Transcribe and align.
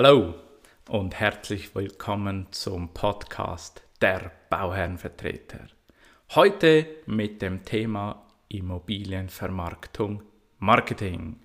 Hallo 0.00 0.32
und 0.88 1.18
herzlich 1.18 1.74
willkommen 1.74 2.46
zum 2.52 2.94
Podcast 2.94 3.82
der 4.00 4.30
Bauherrenvertreter. 4.48 5.66
Heute 6.36 6.86
mit 7.06 7.42
dem 7.42 7.64
Thema 7.64 8.24
Immobilienvermarktung 8.46 10.22
Marketing. 10.60 11.40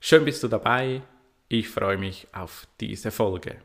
Schön 0.00 0.24
bist 0.24 0.42
du 0.42 0.48
dabei. 0.48 1.02
Ich 1.48 1.68
freue 1.68 1.98
mich 1.98 2.26
auf 2.32 2.66
diese 2.80 3.10
Folge. 3.10 3.56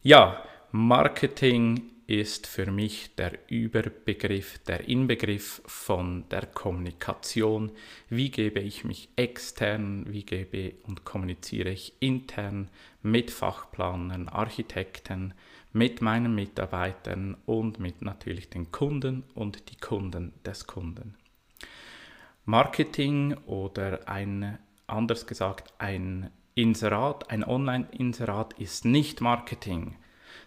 Ja, 0.00 0.42
Marketing 0.70 1.90
ist 2.12 2.46
für 2.46 2.70
mich 2.70 3.14
der 3.14 3.38
Überbegriff, 3.48 4.58
der 4.58 4.86
Inbegriff 4.86 5.62
von 5.64 6.28
der 6.28 6.44
Kommunikation. 6.44 7.72
Wie 8.10 8.30
gebe 8.30 8.60
ich 8.60 8.84
mich 8.84 9.08
extern, 9.16 10.04
wie 10.06 10.22
gebe 10.22 10.74
und 10.82 11.06
kommuniziere 11.06 11.70
ich 11.70 11.94
intern 12.00 12.68
mit 13.00 13.30
Fachplanern, 13.30 14.28
Architekten, 14.28 15.32
mit 15.72 16.02
meinen 16.02 16.34
Mitarbeitern 16.34 17.38
und 17.46 17.80
mit 17.80 18.02
natürlich 18.02 18.50
den 18.50 18.70
Kunden 18.70 19.24
und 19.34 19.70
die 19.70 19.76
Kunden 19.76 20.34
des 20.44 20.66
Kunden. 20.66 21.14
Marketing 22.44 23.38
oder 23.46 24.06
ein, 24.06 24.58
anders 24.86 25.26
gesagt, 25.26 25.72
ein 25.78 26.28
Inserat, 26.54 27.30
ein 27.30 27.42
Online-Inserat 27.42 28.52
ist 28.58 28.84
nicht 28.84 29.22
Marketing. 29.22 29.96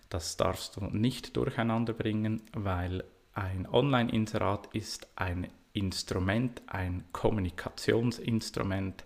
Das 0.09 0.37
darfst 0.37 0.77
du 0.77 0.85
nicht 0.85 1.35
durcheinander 1.35 1.93
bringen, 1.93 2.41
weil 2.53 3.03
ein 3.33 3.67
Online-Inserat 3.67 4.67
ist 4.73 5.07
ein 5.15 5.47
Instrument, 5.73 6.61
ein 6.67 7.03
Kommunikationsinstrument 7.11 9.03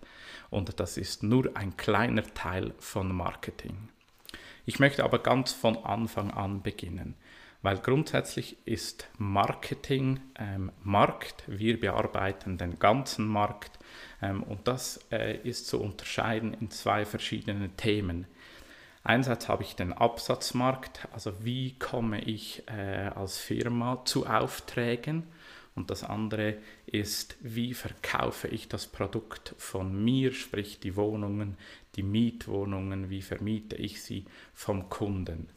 und 0.50 0.78
das 0.78 0.96
ist 0.96 1.22
nur 1.22 1.56
ein 1.56 1.76
kleiner 1.76 2.22
Teil 2.22 2.72
von 2.78 3.14
Marketing. 3.14 3.88
Ich 4.66 4.78
möchte 4.78 5.02
aber 5.02 5.18
ganz 5.18 5.52
von 5.52 5.76
Anfang 5.78 6.30
an 6.30 6.62
beginnen, 6.62 7.16
weil 7.62 7.78
grundsätzlich 7.78 8.56
ist 8.66 9.08
Marketing 9.18 10.20
ähm, 10.38 10.70
Markt, 10.82 11.42
wir 11.46 11.80
bearbeiten 11.80 12.56
den 12.56 12.78
ganzen 12.78 13.26
Markt 13.26 13.78
ähm, 14.22 14.44
und 14.44 14.68
das 14.68 15.00
äh, 15.10 15.38
ist 15.38 15.66
zu 15.66 15.80
unterscheiden 15.80 16.54
in 16.54 16.70
zwei 16.70 17.04
verschiedene 17.04 17.70
Themen. 17.70 18.26
Einerseits 19.02 19.48
habe 19.48 19.62
ich 19.62 19.76
den 19.76 19.92
Absatzmarkt, 19.92 21.08
also 21.12 21.44
wie 21.44 21.78
komme 21.78 22.20
ich 22.20 22.62
äh, 22.68 23.10
als 23.14 23.38
Firma 23.38 24.04
zu 24.04 24.26
Aufträgen 24.26 25.26
und 25.74 25.90
das 25.90 26.04
andere 26.04 26.58
ist, 26.84 27.36
wie 27.40 27.72
verkaufe 27.72 28.48
ich 28.48 28.68
das 28.68 28.86
Produkt 28.86 29.54
von 29.56 30.04
mir, 30.04 30.32
sprich 30.32 30.80
die 30.80 30.96
Wohnungen, 30.96 31.56
die 31.96 32.02
Mietwohnungen, 32.02 33.08
wie 33.08 33.22
vermiete 33.22 33.76
ich 33.76 34.02
sie 34.02 34.26
vom 34.52 34.90
Kunden. 34.90 35.48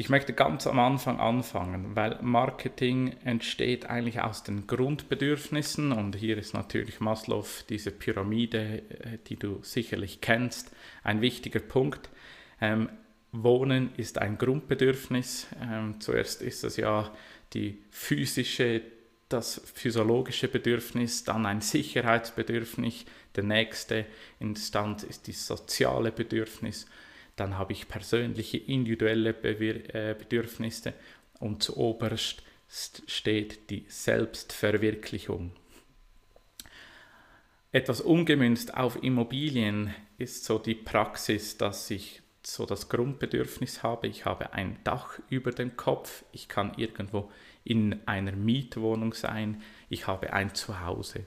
Ich 0.00 0.10
möchte 0.10 0.32
ganz 0.32 0.68
am 0.68 0.78
Anfang 0.78 1.18
anfangen, 1.18 1.96
weil 1.96 2.20
Marketing 2.22 3.16
entsteht 3.24 3.86
eigentlich 3.86 4.20
aus 4.20 4.44
den 4.44 4.68
Grundbedürfnissen 4.68 5.90
und 5.90 6.14
hier 6.14 6.38
ist 6.38 6.54
natürlich 6.54 7.00
Maslow 7.00 7.44
diese 7.68 7.90
Pyramide, 7.90 8.82
äh, 8.90 9.18
die 9.26 9.34
du 9.34 9.58
sicherlich 9.62 10.20
kennst, 10.20 10.70
ein 11.02 11.20
wichtiger 11.20 11.58
Punkt. 11.58 12.10
Ähm, 12.60 12.90
Wohnen 13.32 13.90
ist 13.96 14.18
ein 14.18 14.38
Grundbedürfnis. 14.38 15.48
Ähm, 15.60 16.00
zuerst 16.00 16.42
ist 16.42 16.62
es 16.62 16.76
ja 16.76 17.12
die 17.52 17.82
physische, 17.90 18.82
das 19.28 19.60
physiologische 19.74 20.46
Bedürfnis, 20.46 21.24
dann 21.24 21.44
ein 21.44 21.60
Sicherheitsbedürfnis, 21.60 23.04
der 23.34 23.42
nächste 23.42 24.06
Instanz 24.38 25.02
ist 25.02 25.26
das 25.26 25.44
soziale 25.48 26.12
Bedürfnis 26.12 26.86
dann 27.40 27.58
habe 27.58 27.72
ich 27.72 27.88
persönliche, 27.88 28.58
individuelle 28.58 29.30
äh, 29.30 30.14
Bedürfnisse 30.18 30.94
und 31.40 31.62
zuoberst 31.62 32.42
steht 32.68 33.70
die 33.70 33.86
Selbstverwirklichung. 33.88 35.52
Etwas 37.70 38.00
umgemünzt 38.00 38.74
auf 38.74 39.02
Immobilien 39.02 39.94
ist 40.16 40.44
so 40.44 40.58
die 40.58 40.74
Praxis, 40.74 41.56
dass 41.56 41.90
ich 41.90 42.22
so 42.42 42.64
das 42.64 42.88
Grundbedürfnis 42.88 43.82
habe, 43.82 44.06
ich 44.06 44.24
habe 44.24 44.52
ein 44.52 44.78
Dach 44.84 45.18
über 45.28 45.50
dem 45.50 45.76
Kopf, 45.76 46.24
ich 46.32 46.48
kann 46.48 46.72
irgendwo 46.76 47.30
in 47.64 48.00
einer 48.06 48.32
Mietwohnung 48.32 49.12
sein, 49.12 49.62
ich 49.90 50.06
habe 50.06 50.32
ein 50.32 50.54
Zuhause. 50.54 51.26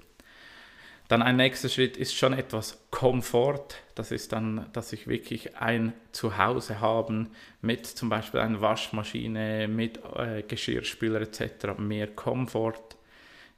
Dann 1.11 1.23
ein 1.23 1.35
nächster 1.35 1.67
Schritt 1.67 1.97
ist 1.97 2.15
schon 2.15 2.31
etwas 2.31 2.85
Komfort. 2.89 3.75
Das 3.95 4.11
ist 4.11 4.31
dann, 4.31 4.67
dass 4.71 4.93
ich 4.93 5.07
wirklich 5.07 5.57
ein 5.57 5.91
Zuhause 6.13 6.79
habe 6.79 7.27
mit 7.59 7.85
zum 7.85 8.07
Beispiel 8.07 8.39
einer 8.39 8.61
Waschmaschine, 8.61 9.67
mit 9.67 9.99
äh, 10.15 10.41
Geschirrspüler 10.41 11.19
etc. 11.19 11.77
Mehr 11.77 12.07
Komfort. 12.07 12.95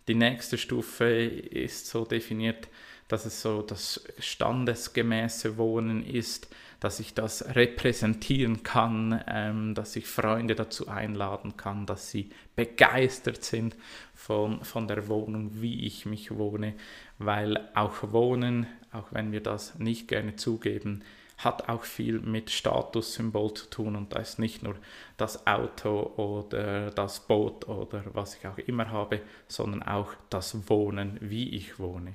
Die 0.08 0.16
nächste 0.16 0.58
Stufe 0.58 1.06
ist 1.06 1.86
so 1.86 2.06
definiert, 2.06 2.70
dass 3.08 3.28
es 3.28 3.44
so 3.44 3.62
das 3.62 4.04
standesgemäße 4.18 5.56
Wohnen 5.56 6.04
ist, 6.04 6.48
dass 6.84 7.00
ich 7.00 7.14
das 7.14 7.56
repräsentieren 7.56 8.62
kann, 8.62 9.24
ähm, 9.26 9.74
dass 9.74 9.96
ich 9.96 10.06
Freunde 10.06 10.54
dazu 10.54 10.90
einladen 10.90 11.56
kann, 11.56 11.86
dass 11.86 12.12
sie 12.12 12.30
begeistert 12.58 13.46
sind 13.46 13.78
von, 14.14 14.62
von 14.66 14.90
der 14.90 15.08
Wohnung, 15.08 15.62
wie 15.62 15.86
ich 15.86 16.06
mich 16.06 16.36
wohne, 16.36 16.74
weil 17.20 17.70
auch 17.74 18.12
Wohnen, 18.12 18.68
auch 18.92 19.08
wenn 19.12 19.32
wir 19.32 19.40
das 19.40 19.80
nicht 19.80 20.10
gerne 20.10 20.36
zugeben, 20.36 21.04
hat 21.38 21.70
auch 21.70 21.86
viel 21.86 22.20
mit 22.20 22.50
Statussymbol 22.50 23.54
zu 23.54 23.70
tun 23.70 23.96
und 23.96 24.12
da 24.12 24.20
ist 24.20 24.38
nicht 24.38 24.62
nur 24.62 24.76
das 25.16 25.48
Auto 25.48 26.12
oder 26.18 26.92
das 26.92 27.22
Boot 27.22 27.66
oder 27.70 28.04
was 28.12 28.36
ich 28.36 28.46
auch 28.46 28.58
immer 28.58 28.92
habe, 28.92 29.22
sondern 29.48 29.84
auch 29.84 30.14
das 30.30 30.70
Wohnen, 30.70 31.18
wie 31.22 31.48
ich 31.56 31.80
wohne. 31.80 32.14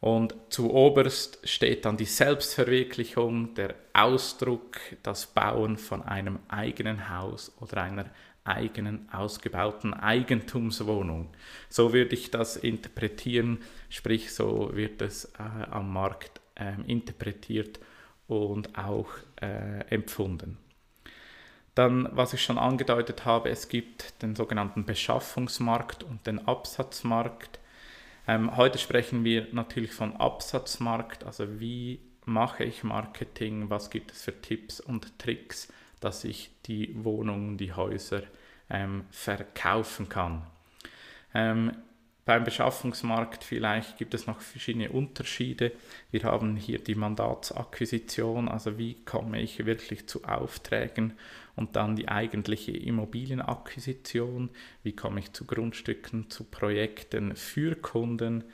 Und 0.00 0.34
zu 0.48 0.72
oberst 0.72 1.40
steht 1.48 1.84
dann 1.84 1.96
die 1.96 2.04
Selbstverwirklichung, 2.04 3.54
der 3.54 3.74
Ausdruck, 3.92 4.78
das 5.02 5.26
Bauen 5.26 5.76
von 5.76 6.02
einem 6.02 6.38
eigenen 6.48 7.10
Haus 7.10 7.52
oder 7.60 7.82
einer 7.82 8.06
eigenen 8.44 9.08
ausgebauten 9.12 9.92
Eigentumswohnung. 9.94 11.28
So 11.68 11.92
würde 11.92 12.14
ich 12.14 12.30
das 12.30 12.56
interpretieren, 12.56 13.58
sprich 13.88 14.32
so 14.32 14.70
wird 14.72 15.02
es 15.02 15.26
äh, 15.38 15.64
am 15.70 15.92
Markt 15.92 16.40
äh, 16.54 16.80
interpretiert 16.86 17.78
und 18.26 18.78
auch 18.78 19.08
äh, 19.40 19.80
empfunden. 19.90 20.58
Dann, 21.74 22.08
was 22.12 22.32
ich 22.32 22.42
schon 22.42 22.58
angedeutet 22.58 23.24
habe, 23.24 23.50
es 23.50 23.68
gibt 23.68 24.20
den 24.22 24.34
sogenannten 24.34 24.84
Beschaffungsmarkt 24.84 26.02
und 26.02 26.26
den 26.26 26.46
Absatzmarkt. 26.46 27.60
Ähm, 28.28 28.58
heute 28.58 28.76
sprechen 28.76 29.24
wir 29.24 29.48
natürlich 29.52 29.92
von 29.92 30.14
Absatzmarkt, 30.14 31.24
also 31.24 31.60
wie 31.60 31.98
mache 32.26 32.62
ich 32.62 32.84
Marketing, 32.84 33.70
was 33.70 33.88
gibt 33.88 34.12
es 34.12 34.22
für 34.22 34.38
Tipps 34.38 34.80
und 34.80 35.18
Tricks, 35.18 35.72
dass 36.00 36.24
ich 36.24 36.50
die 36.66 36.92
Wohnungen, 37.02 37.56
die 37.56 37.72
Häuser 37.72 38.22
ähm, 38.68 39.06
verkaufen 39.10 40.10
kann. 40.10 40.46
Ähm, 41.32 41.72
beim 42.28 42.44
Beschaffungsmarkt 42.44 43.42
vielleicht 43.42 43.96
gibt 43.96 44.12
es 44.12 44.26
noch 44.26 44.42
verschiedene 44.42 44.90
Unterschiede. 44.90 45.72
Wir 46.10 46.24
haben 46.24 46.56
hier 46.56 46.78
die 46.78 46.94
Mandatsakquisition, 46.94 48.48
also 48.48 48.76
wie 48.76 49.02
komme 49.06 49.40
ich 49.40 49.64
wirklich 49.64 50.06
zu 50.06 50.24
Aufträgen 50.24 51.14
und 51.56 51.74
dann 51.74 51.96
die 51.96 52.08
eigentliche 52.08 52.72
Immobilienakquisition, 52.72 54.50
wie 54.82 54.92
komme 54.92 55.20
ich 55.20 55.32
zu 55.32 55.46
Grundstücken, 55.46 56.28
zu 56.28 56.44
Projekten 56.44 57.34
für 57.34 57.76
Kunden. 57.76 58.44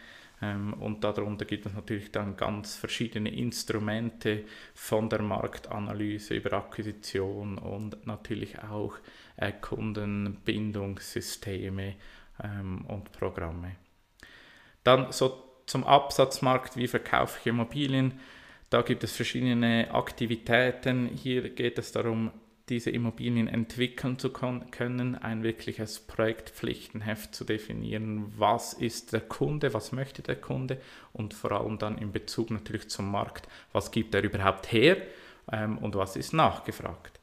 Ähm, 0.41 0.75
und 0.75 1.03
darunter 1.03 1.45
gibt 1.45 1.67
es 1.67 1.75
natürlich 1.75 2.13
dann 2.13 2.37
ganz 2.37 2.77
verschiedene 2.77 3.35
Instrumente 3.35 4.45
von 4.73 5.11
der 5.11 5.23
Marktanalyse 5.23 6.37
über 6.37 6.53
Akquisition 6.53 7.59
und 7.59 8.07
natürlich 8.07 8.63
auch 8.63 8.95
äh, 9.37 9.51
Kundenbindungssysteme 9.51 11.97
ähm, 12.43 12.85
und 12.87 13.13
Programme. 13.13 13.77
Dann 14.83 15.13
so 15.13 15.43
zum 15.67 15.85
Absatzmarkt, 15.85 16.77
wie 16.77 16.89
verkaufe 16.89 17.39
ich 17.41 17.47
Immobilien? 17.47 18.21
Da 18.71 18.83
gibt 18.83 19.05
es 19.05 19.13
verschiedene 19.15 19.89
Aktivitäten. 19.93 21.09
Hier 21.09 21.49
geht 21.51 21.79
es 21.79 21.93
darum, 21.93 22.33
diese 22.69 22.91
Immobilien 22.91 23.47
entwickeln 23.47 24.19
zu 24.19 24.31
können, 24.31 25.17
ein 25.17 25.43
wirkliches 25.43 26.01
Projektpflichtenheft 26.01 27.35
zu 27.35 27.45
definieren, 27.45 28.33
was 28.39 28.73
ist 28.73 29.13
der 29.13 29.21
Kunde, 29.21 29.75
was 29.75 29.93
möchte 29.93 30.23
der 30.23 30.37
Kunde 30.37 30.81
und 31.13 31.35
vor 31.35 31.53
allem 31.53 31.79
dann 31.79 31.99
in 31.99 32.13
Bezug 32.13 32.51
natürlich 32.51 32.89
zum 32.89 33.11
Markt, 33.11 33.49
was 33.73 33.91
gibt 33.91 34.15
er 34.15 34.23
überhaupt 34.23 34.73
her 34.73 34.97
ähm, 35.53 35.77
und 35.77 35.95
was 35.95 36.17
ist 36.17 36.33
nachgefragt. 36.33 37.21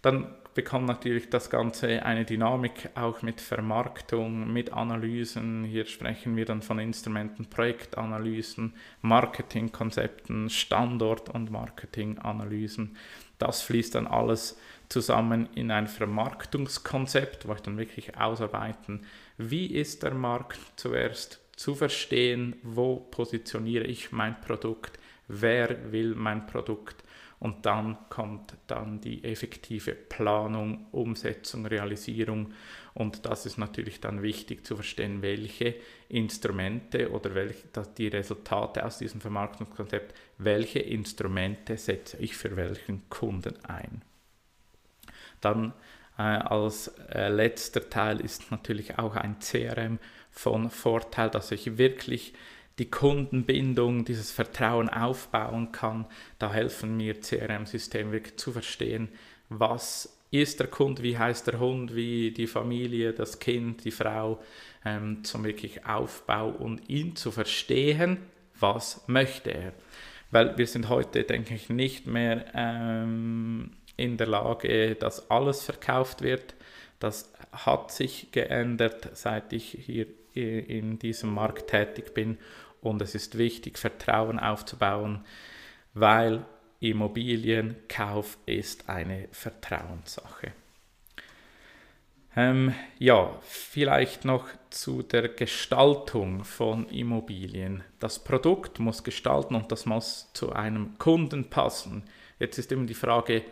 Dann 0.00 0.34
bekommt 0.54 0.86
natürlich 0.86 1.30
das 1.30 1.50
Ganze 1.50 2.04
eine 2.04 2.24
Dynamik 2.24 2.90
auch 2.94 3.22
mit 3.22 3.40
Vermarktung, 3.40 4.52
mit 4.52 4.72
Analysen. 4.72 5.64
Hier 5.64 5.86
sprechen 5.86 6.36
wir 6.36 6.44
dann 6.44 6.62
von 6.62 6.78
Instrumenten, 6.78 7.46
Projektanalysen, 7.46 8.74
Marketingkonzepten, 9.02 10.50
Standort- 10.50 11.28
und 11.28 11.50
Marketinganalysen. 11.50 12.96
Das 13.38 13.62
fließt 13.62 13.94
dann 13.94 14.06
alles 14.06 14.58
zusammen 14.88 15.48
in 15.54 15.70
ein 15.70 15.86
Vermarktungskonzept, 15.86 17.46
wo 17.46 17.54
ich 17.54 17.60
dann 17.60 17.78
wirklich 17.78 18.18
ausarbeiten, 18.18 19.06
wie 19.38 19.66
ist 19.66 20.02
der 20.02 20.14
Markt 20.14 20.58
zuerst 20.76 21.40
zu 21.56 21.74
verstehen, 21.74 22.56
wo 22.62 22.96
positioniere 22.96 23.84
ich 23.84 24.12
mein 24.12 24.40
Produkt, 24.40 24.98
wer 25.28 25.92
will 25.92 26.14
mein 26.14 26.46
Produkt 26.46 27.04
und 27.40 27.64
dann 27.64 27.96
kommt 28.10 28.54
dann 28.66 29.00
die 29.00 29.24
effektive 29.24 29.92
Planung, 29.92 30.86
Umsetzung, 30.92 31.66
Realisierung 31.66 32.52
und 32.94 33.24
das 33.24 33.46
ist 33.46 33.56
natürlich 33.56 34.00
dann 34.00 34.22
wichtig 34.22 34.64
zu 34.64 34.76
verstehen, 34.76 35.22
welche 35.22 35.74
Instrumente 36.08 37.10
oder 37.10 37.34
welche, 37.34 37.66
die 37.96 38.08
Resultate 38.08 38.84
aus 38.84 38.98
diesem 38.98 39.22
Vermarktungskonzept, 39.22 40.14
welche 40.38 40.80
Instrumente 40.80 41.76
setze 41.78 42.18
ich 42.18 42.36
für 42.36 42.56
welchen 42.56 43.08
Kunden 43.08 43.56
ein. 43.64 44.02
Dann 45.40 45.72
äh, 46.18 46.22
als 46.22 46.88
äh, 47.10 47.28
letzter 47.28 47.88
Teil 47.88 48.20
ist 48.20 48.50
natürlich 48.50 48.98
auch 48.98 49.16
ein 49.16 49.38
CRM 49.38 49.98
von 50.30 50.68
Vorteil, 50.68 51.30
dass 51.30 51.50
ich 51.52 51.78
wirklich 51.78 52.34
die 52.80 52.90
Kundenbindung, 52.90 54.06
dieses 54.06 54.32
Vertrauen 54.32 54.88
aufbauen 54.88 55.70
kann. 55.70 56.06
Da 56.38 56.50
helfen 56.50 56.96
mir 56.96 57.20
CRM-Systeme 57.20 58.10
wirklich 58.10 58.38
zu 58.38 58.52
verstehen, 58.52 59.10
was 59.50 60.18
ist 60.30 60.60
der 60.60 60.66
Kunde, 60.66 61.02
wie 61.02 61.18
heißt 61.18 61.46
der 61.46 61.60
Hund, 61.60 61.94
wie 61.94 62.30
die 62.30 62.46
Familie, 62.46 63.12
das 63.12 63.38
Kind, 63.38 63.84
die 63.84 63.90
Frau, 63.90 64.40
ähm, 64.82 65.22
zum 65.24 65.44
wirklich 65.44 65.84
Aufbau 65.84 66.48
und 66.48 66.88
ihn 66.88 67.16
zu 67.16 67.30
verstehen, 67.30 68.16
was 68.58 69.06
möchte 69.06 69.52
er. 69.52 69.74
Weil 70.30 70.56
wir 70.56 70.66
sind 70.66 70.88
heute, 70.88 71.24
denke 71.24 71.54
ich, 71.54 71.68
nicht 71.68 72.06
mehr 72.06 72.46
ähm, 72.54 73.72
in 73.98 74.16
der 74.16 74.28
Lage, 74.28 74.94
dass 74.94 75.30
alles 75.30 75.64
verkauft 75.64 76.22
wird. 76.22 76.54
Das 76.98 77.30
hat 77.52 77.92
sich 77.92 78.32
geändert, 78.32 79.10
seit 79.12 79.52
ich 79.52 79.76
hier 79.84 80.06
in 80.34 80.98
diesem 80.98 81.34
Markt 81.34 81.68
tätig 81.70 82.14
bin. 82.14 82.38
Und 82.80 83.02
es 83.02 83.14
ist 83.14 83.36
wichtig, 83.38 83.78
Vertrauen 83.78 84.38
aufzubauen, 84.38 85.24
weil 85.94 86.44
Immobilienkauf 86.80 88.38
ist 88.46 88.88
eine 88.88 89.28
Vertrauenssache. 89.32 90.52
Ähm, 92.36 92.74
ja, 92.98 93.36
vielleicht 93.42 94.24
noch 94.24 94.48
zu 94.70 95.02
der 95.02 95.28
Gestaltung 95.28 96.44
von 96.44 96.88
Immobilien. 96.88 97.82
Das 97.98 98.22
Produkt 98.22 98.78
muss 98.78 99.02
gestalten 99.02 99.56
und 99.56 99.72
das 99.72 99.84
muss 99.84 100.32
zu 100.32 100.52
einem 100.52 100.96
Kunden 100.98 101.50
passen. 101.50 102.04
Jetzt 102.38 102.58
ist 102.58 102.70
immer 102.70 102.86
die 102.86 102.94
Frage, 102.94 103.42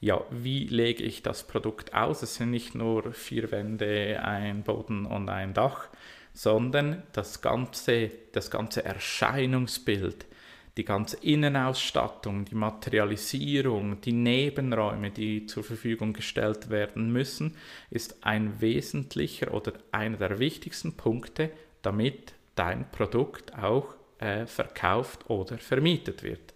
ja, 0.00 0.20
wie 0.30 0.66
lege 0.66 1.04
ich 1.04 1.22
das 1.22 1.46
Produkt 1.46 1.94
aus? 1.94 2.22
Es 2.22 2.36
sind 2.36 2.50
nicht 2.50 2.74
nur 2.74 3.12
vier 3.12 3.52
Wände, 3.52 4.20
ein 4.24 4.64
Boden 4.64 5.06
und 5.06 5.28
ein 5.28 5.54
Dach, 5.54 5.88
sondern 6.32 7.02
das 7.12 7.42
ganze, 7.42 8.10
das 8.32 8.50
ganze 8.50 8.84
Erscheinungsbild, 8.84 10.26
die 10.76 10.84
ganze 10.84 11.18
Innenausstattung, 11.18 12.46
die 12.46 12.54
Materialisierung, 12.54 14.00
die 14.00 14.12
Nebenräume, 14.12 15.10
die 15.10 15.46
zur 15.46 15.64
Verfügung 15.64 16.14
gestellt 16.14 16.70
werden 16.70 17.12
müssen, 17.12 17.56
ist 17.90 18.24
ein 18.24 18.60
wesentlicher 18.60 19.52
oder 19.52 19.74
einer 19.90 20.16
der 20.16 20.38
wichtigsten 20.38 20.96
Punkte, 20.96 21.50
damit 21.82 22.32
dein 22.54 22.90
Produkt 22.90 23.56
auch 23.58 23.94
äh, 24.18 24.46
verkauft 24.46 25.28
oder 25.28 25.58
vermietet 25.58 26.22
wird. 26.22 26.54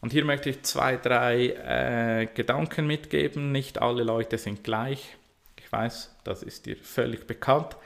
Und 0.00 0.12
hier 0.12 0.24
möchte 0.24 0.50
ich 0.50 0.62
zwei, 0.62 0.96
drei 0.96 1.50
äh, 1.50 2.26
Gedanken 2.34 2.88
mitgeben. 2.88 3.52
Nicht 3.52 3.80
alle 3.80 4.02
Leute 4.02 4.36
sind 4.36 4.64
gleich. 4.64 5.16
Ich 5.60 5.70
weiß, 5.70 6.16
das 6.24 6.42
ist 6.42 6.66
dir 6.66 6.76
völlig 6.76 7.28
bekannt. 7.28 7.76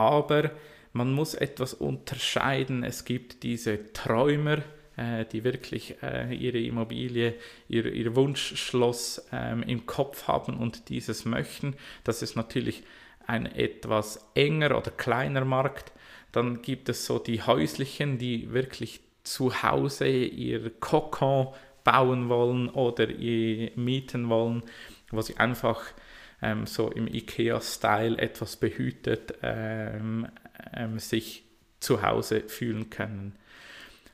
Aber 0.00 0.50
man 0.94 1.12
muss 1.12 1.34
etwas 1.34 1.74
unterscheiden. 1.74 2.84
Es 2.84 3.04
gibt 3.04 3.42
diese 3.42 3.92
Träumer, 3.92 4.62
äh, 4.96 5.26
die 5.26 5.44
wirklich 5.44 6.02
äh, 6.02 6.34
ihre 6.34 6.58
Immobilie, 6.58 7.34
ihr, 7.68 7.84
ihr 7.92 8.16
Wunschschloss 8.16 9.26
ähm, 9.30 9.62
im 9.62 9.84
Kopf 9.84 10.26
haben 10.26 10.56
und 10.56 10.88
dieses 10.88 11.26
möchten. 11.26 11.74
Das 12.02 12.22
ist 12.22 12.34
natürlich 12.34 12.82
ein 13.26 13.44
etwas 13.44 14.26
enger 14.34 14.78
oder 14.78 14.90
kleiner 14.90 15.44
Markt. 15.44 15.92
Dann 16.32 16.62
gibt 16.62 16.88
es 16.88 17.04
so 17.04 17.18
die 17.18 17.42
häuslichen, 17.42 18.16
die 18.16 18.52
wirklich 18.54 19.00
zu 19.22 19.62
Hause 19.62 20.08
ihr 20.08 20.70
Kokon 20.80 21.48
bauen 21.84 22.30
wollen 22.30 22.70
oder 22.70 23.06
mieten 23.06 24.30
wollen, 24.30 24.62
wo 25.10 25.20
sie 25.20 25.36
einfach 25.36 25.82
ähm, 26.42 26.66
so 26.66 26.90
im 26.90 27.06
IKEA-Style 27.06 28.18
etwas 28.18 28.56
behütet 28.56 29.34
ähm, 29.42 30.28
ähm, 30.74 30.98
sich 30.98 31.44
zu 31.80 32.02
Hause 32.02 32.42
fühlen 32.48 32.90
können. 32.90 33.36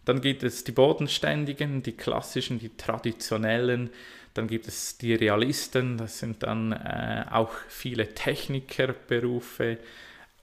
Dann 0.04 0.20
gibt 0.20 0.44
es 0.44 0.62
die 0.62 0.72
Bodenständigen, 0.72 1.82
die 1.82 1.96
klassischen, 1.96 2.60
die 2.60 2.76
traditionellen. 2.76 3.90
Dann 4.34 4.46
gibt 4.46 4.68
es 4.68 4.98
die 4.98 5.14
Realisten, 5.14 5.98
das 5.98 6.20
sind 6.20 6.42
dann 6.44 6.72
äh, 6.72 7.24
auch 7.30 7.52
viele 7.68 8.14
Technikerberufe, 8.14 9.78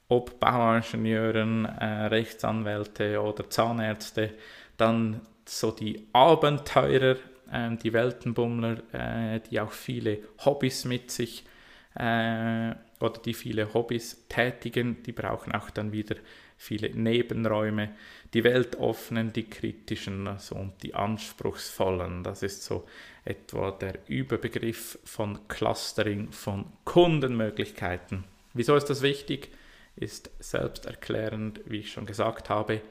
ob 0.09 0.39
Bauingenieuren, 0.39 1.65
äh, 1.65 1.85
Rechtsanwälte 2.07 3.21
oder 3.21 3.49
Zahnärzte. 3.49 4.31
Dann 4.75 5.21
so 5.45 5.71
die 5.71 6.07
Abenteurer, 6.11 7.15
äh, 7.51 7.75
die 7.81 7.93
Weltenbummler, 7.93 8.77
äh, 8.91 9.39
die 9.49 9.61
auch 9.61 9.71
viele 9.71 10.19
Hobbys 10.43 10.83
mit 10.85 11.09
sich 11.09 11.45
äh, 11.95 12.73
oder 12.99 13.19
die 13.23 13.33
viele 13.33 13.73
Hobbys 13.73 14.25
tätigen, 14.29 15.03
die 15.03 15.11
brauchen 15.11 15.53
auch 15.53 15.69
dann 15.69 15.91
wieder 15.91 16.15
viele 16.57 16.89
Nebenräume. 16.89 17.91
Die 18.33 18.43
weltoffenen, 18.43 19.33
die 19.33 19.43
kritischen 19.43 20.27
also, 20.27 20.55
und 20.55 20.81
die 20.81 20.95
anspruchsvollen, 20.95 22.23
das 22.23 22.41
ist 22.43 22.63
so 22.63 22.87
etwa 23.25 23.71
der 23.71 23.99
Überbegriff 24.07 24.97
von 25.03 25.47
Clustering 25.47 26.31
von 26.31 26.65
Kundenmöglichkeiten. 26.85 28.23
Wieso 28.53 28.75
ist 28.75 28.89
das 28.89 29.01
wichtig? 29.01 29.51
Ist 29.95 30.31
selbsterklärend, 30.39 31.61
wie 31.65 31.79
ich 31.79 31.91
schon 31.91 32.05
gesagt 32.05 32.49
habe. 32.49 32.81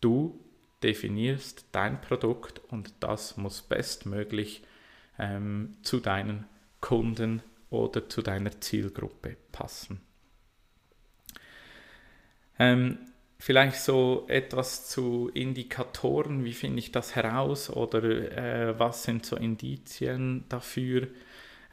Du 0.00 0.38
definierst 0.82 1.66
dein 1.72 2.00
Produkt 2.00 2.60
und 2.68 2.92
das 3.00 3.36
muss 3.36 3.62
bestmöglich 3.62 4.62
ähm, 5.18 5.76
zu 5.82 6.00
deinen 6.00 6.46
Kunden 6.80 7.42
oder 7.72 8.08
zu 8.08 8.22
deiner 8.22 8.60
Zielgruppe 8.60 9.36
passen. 9.50 10.00
Ähm, 12.58 12.98
vielleicht 13.38 13.80
so 13.80 14.26
etwas 14.28 14.88
zu 14.88 15.30
Indikatoren, 15.34 16.44
wie 16.44 16.52
finde 16.52 16.78
ich 16.78 16.92
das 16.92 17.16
heraus 17.16 17.70
oder 17.70 18.02
äh, 18.04 18.78
was 18.78 19.02
sind 19.02 19.26
so 19.26 19.36
Indizien 19.36 20.44
dafür? 20.48 21.08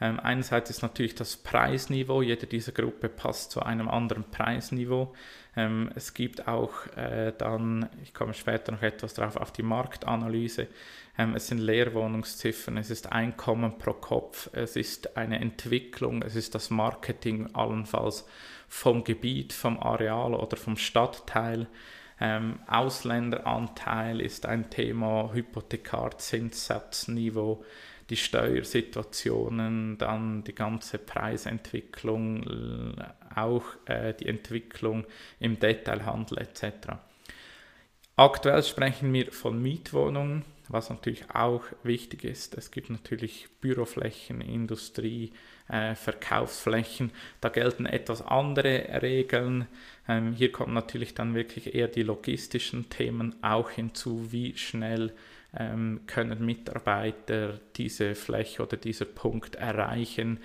Ähm, 0.01 0.19
einerseits 0.19 0.69
ist 0.69 0.81
natürlich 0.81 1.15
das 1.15 1.37
Preisniveau, 1.37 2.21
jede 2.21 2.47
dieser 2.47 2.71
Gruppe 2.71 3.09
passt 3.09 3.51
zu 3.51 3.61
einem 3.61 3.89
anderen 3.89 4.23
Preisniveau. 4.23 5.13
Ähm, 5.55 5.91
es 5.95 6.13
gibt 6.13 6.47
auch 6.47 6.87
äh, 6.95 7.33
dann, 7.37 7.89
ich 8.01 8.13
komme 8.13 8.33
später 8.33 8.71
noch 8.71 8.81
etwas 8.81 9.13
darauf, 9.13 9.35
auf 9.35 9.51
die 9.51 9.63
Marktanalyse. 9.63 10.67
Ähm, 11.17 11.35
es 11.35 11.47
sind 11.47 11.59
Leerwohnungsziffern, 11.59 12.77
es 12.77 12.89
ist 12.89 13.11
Einkommen 13.11 13.77
pro 13.77 13.93
Kopf, 13.93 14.49
es 14.53 14.77
ist 14.77 15.17
eine 15.17 15.41
Entwicklung, 15.41 16.21
es 16.21 16.35
ist 16.35 16.55
das 16.55 16.69
Marketing 16.69 17.53
allenfalls 17.53 18.25
vom 18.69 19.03
Gebiet, 19.03 19.51
vom 19.51 19.77
Areal 19.79 20.33
oder 20.33 20.55
vom 20.55 20.77
Stadtteil. 20.77 21.67
Ähm, 22.21 22.59
Ausländeranteil 22.67 24.21
ist 24.21 24.45
ein 24.45 24.69
Thema, 24.69 25.31
Hypothekarzinssatzniveau 25.33 27.65
die 28.09 28.17
Steuersituationen, 28.17 29.97
dann 29.97 30.43
die 30.43 30.55
ganze 30.55 30.97
Preisentwicklung, 30.97 32.95
auch 33.35 33.65
äh, 33.85 34.13
die 34.13 34.27
Entwicklung 34.27 35.05
im 35.39 35.59
Detailhandel 35.59 36.39
etc. 36.39 36.93
Aktuell 38.15 38.63
sprechen 38.63 39.13
wir 39.13 39.31
von 39.31 39.61
Mietwohnungen, 39.61 40.43
was 40.67 40.89
natürlich 40.89 41.23
auch 41.33 41.63
wichtig 41.83 42.23
ist. 42.23 42.57
Es 42.57 42.71
gibt 42.71 42.89
natürlich 42.89 43.47
Büroflächen, 43.61 44.41
Industrie, 44.41 45.31
äh, 45.67 45.95
Verkaufsflächen. 45.95 47.11
Da 47.41 47.49
gelten 47.49 47.85
etwas 47.85 48.21
andere 48.21 49.01
Regeln. 49.01 49.67
Ähm, 50.07 50.33
hier 50.33 50.51
kommen 50.51 50.73
natürlich 50.73 51.13
dann 51.13 51.33
wirklich 51.33 51.73
eher 51.73 51.87
die 51.87 52.03
logistischen 52.03 52.89
Themen 52.89 53.35
auch 53.41 53.69
hinzu, 53.69 54.31
wie 54.31 54.57
schnell 54.57 55.13
ähm, 55.57 56.01
können 56.07 56.45
Mitarbeiter 56.45 57.59
diese 57.75 58.15
Fläche 58.15 58.63
oder 58.63 58.77
dieser 58.77 59.05
Punkt 59.05 59.55
erreichen. 59.55 60.39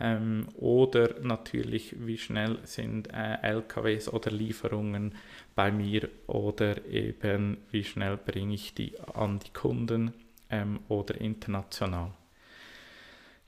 Ähm, 0.00 0.48
oder 0.54 1.20
natürlich, 1.20 1.94
wie 1.98 2.18
schnell 2.18 2.58
sind 2.64 3.12
äh, 3.12 3.36
LKWs 3.42 4.08
oder 4.08 4.30
Lieferungen 4.30 5.14
bei 5.54 5.70
mir 5.70 6.08
oder 6.26 6.84
eben 6.86 7.58
wie 7.70 7.84
schnell 7.84 8.16
bringe 8.16 8.54
ich 8.54 8.74
die 8.74 8.98
an 9.14 9.38
die 9.38 9.52
Kunden 9.52 10.12
ähm, 10.50 10.80
oder 10.88 11.20
international. 11.20 12.10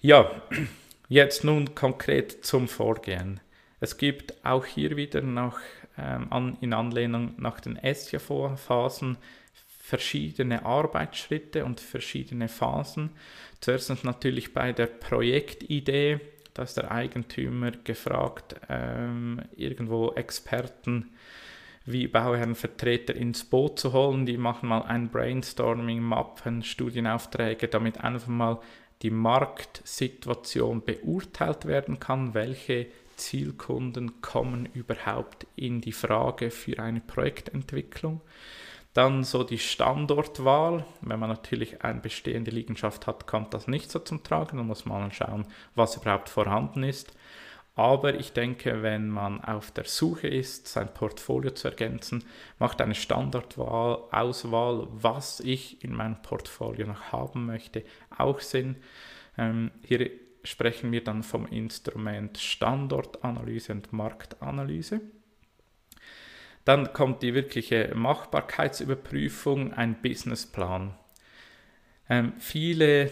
Ja, 0.00 0.30
jetzt 1.08 1.44
nun 1.44 1.74
konkret 1.74 2.44
zum 2.44 2.68
Vorgehen. 2.68 3.40
Es 3.80 3.96
gibt 3.96 4.44
auch 4.44 4.64
hier 4.64 4.96
wieder 4.96 5.22
noch 5.22 5.58
ähm, 5.98 6.32
an, 6.32 6.56
in 6.60 6.72
Anlehnung 6.72 7.34
nach 7.36 7.60
den 7.60 7.78
SJV-Phasen 7.78 9.16
verschiedene 9.84 10.64
Arbeitsschritte 10.64 11.66
und 11.66 11.78
verschiedene 11.78 12.48
Phasen. 12.48 13.10
Zuerst 13.60 14.02
natürlich 14.02 14.54
bei 14.54 14.72
der 14.72 14.86
Projektidee, 14.86 16.20
da 16.54 16.62
ist 16.62 16.78
der 16.78 16.90
Eigentümer 16.90 17.70
gefragt, 17.70 18.56
ähm, 18.70 19.42
irgendwo 19.54 20.12
Experten 20.12 21.10
wie 21.84 22.08
Bauherrenvertreter 22.08 23.14
ins 23.14 23.44
Boot 23.44 23.78
zu 23.78 23.92
holen. 23.92 24.24
Die 24.24 24.38
machen 24.38 24.70
mal 24.70 24.84
ein 24.84 25.10
Brainstorming, 25.10 26.00
Mappen, 26.00 26.62
Studienaufträge, 26.62 27.68
damit 27.68 28.02
einfach 28.02 28.28
mal 28.28 28.60
die 29.02 29.10
Marktsituation 29.10 30.82
beurteilt 30.82 31.66
werden 31.66 32.00
kann, 32.00 32.32
welche 32.32 32.86
Zielkunden 33.16 34.22
kommen 34.22 34.66
überhaupt 34.72 35.46
in 35.56 35.82
die 35.82 35.92
Frage 35.92 36.50
für 36.50 36.78
eine 36.78 37.00
Projektentwicklung. 37.00 38.22
Dann 38.94 39.24
so 39.24 39.42
die 39.42 39.58
Standortwahl. 39.58 40.86
Wenn 41.00 41.18
man 41.18 41.28
natürlich 41.28 41.82
eine 41.82 42.00
bestehende 42.00 42.52
Liegenschaft 42.52 43.06
hat, 43.06 43.26
kommt 43.26 43.52
das 43.52 43.66
nicht 43.66 43.90
so 43.90 43.98
zum 43.98 44.22
Tragen. 44.22 44.56
Dann 44.56 44.68
muss 44.68 44.86
man 44.86 45.10
schauen, 45.10 45.46
was 45.74 45.96
überhaupt 45.96 46.28
vorhanden 46.28 46.84
ist. 46.84 47.12
Aber 47.76 48.14
ich 48.14 48.32
denke, 48.32 48.82
wenn 48.82 49.08
man 49.08 49.42
auf 49.42 49.72
der 49.72 49.84
Suche 49.84 50.28
ist, 50.28 50.68
sein 50.68 50.94
Portfolio 50.94 51.50
zu 51.50 51.68
ergänzen, 51.68 52.24
macht 52.60 52.80
eine 52.80 52.94
Standortwahl, 52.94 54.04
Auswahl, 54.12 54.86
was 54.92 55.40
ich 55.40 55.82
in 55.82 55.92
meinem 55.92 56.22
Portfolio 56.22 56.86
noch 56.86 57.10
haben 57.10 57.46
möchte, 57.46 57.82
auch 58.16 58.38
Sinn. 58.38 58.76
Ähm, 59.36 59.72
hier 59.84 60.08
sprechen 60.44 60.92
wir 60.92 61.02
dann 61.02 61.24
vom 61.24 61.46
Instrument 61.46 62.38
Standortanalyse 62.38 63.72
und 63.72 63.92
Marktanalyse. 63.92 65.00
Dann 66.64 66.92
kommt 66.92 67.22
die 67.22 67.34
wirkliche 67.34 67.92
Machbarkeitsüberprüfung, 67.94 69.74
ein 69.74 70.00
Businessplan. 70.00 70.94
Ähm, 72.08 72.32
viele 72.38 73.10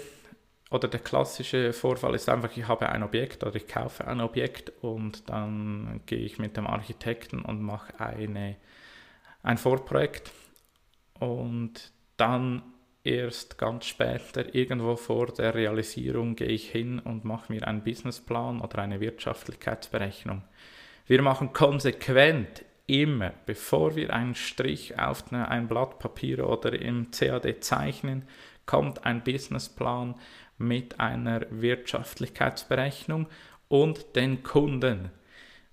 oder 0.71 0.89
der 0.89 1.01
klassische 1.01 1.75
Vorfall 1.75 2.15
ist 2.15 2.31
einfach, 2.31 2.57
ich 2.57 2.67
habe 2.67 2.89
ein 2.89 3.03
Objekt 3.03 3.45
oder 3.45 3.57
ich 3.57 3.69
kaufe 3.69 4.07
ein 4.07 4.23
Objekt 4.23 4.73
und 4.81 5.29
dann 5.29 6.01
gehe 6.07 6.21
ich 6.21 6.39
mit 6.39 6.57
dem 6.57 6.67
Architekten 6.67 7.43
und 7.43 7.61
mache 7.61 8.01
eine, 8.01 8.57
ein 9.43 9.59
Vorprojekt 9.59 10.33
und 11.21 11.93
dann 12.17 12.63
erst 13.05 13.59
ganz 13.59 13.85
später, 13.87 14.55
irgendwo 14.55 14.97
vor 14.97 15.27
der 15.27 15.55
Realisierung, 15.55 16.37
gehe 16.37 16.49
ich 16.49 16.71
hin 16.71 17.01
und 17.01 17.25
mache 17.25 17.53
mir 17.53 17.67
einen 17.67 17.85
Businessplan 17.85 18.61
oder 18.61 18.79
eine 18.79 19.01
Wirtschaftlichkeitsberechnung. 19.01 20.43
Wir 21.07 21.21
machen 21.21 21.53
konsequent 21.53 22.65
immer, 22.93 23.33
bevor 23.47 23.97
wir 23.97 24.13
einen 24.13 24.35
Strich 24.35 24.99
auf 24.99 25.33
ein 25.33 25.67
Blatt 25.67 25.99
Papier 25.99 26.47
oder 26.47 26.79
im 26.79 27.11
CAD 27.11 27.63
zeichnen, 27.65 28.25
kommt 28.67 29.07
ein 29.07 29.25
Businessplan 29.25 30.15
mit 30.59 31.01
einer 31.01 31.47
Wirtschaftlichkeitsberechnung 31.51 33.29
und 33.69 34.15
den 34.15 34.43
Kunden. 34.43 35.11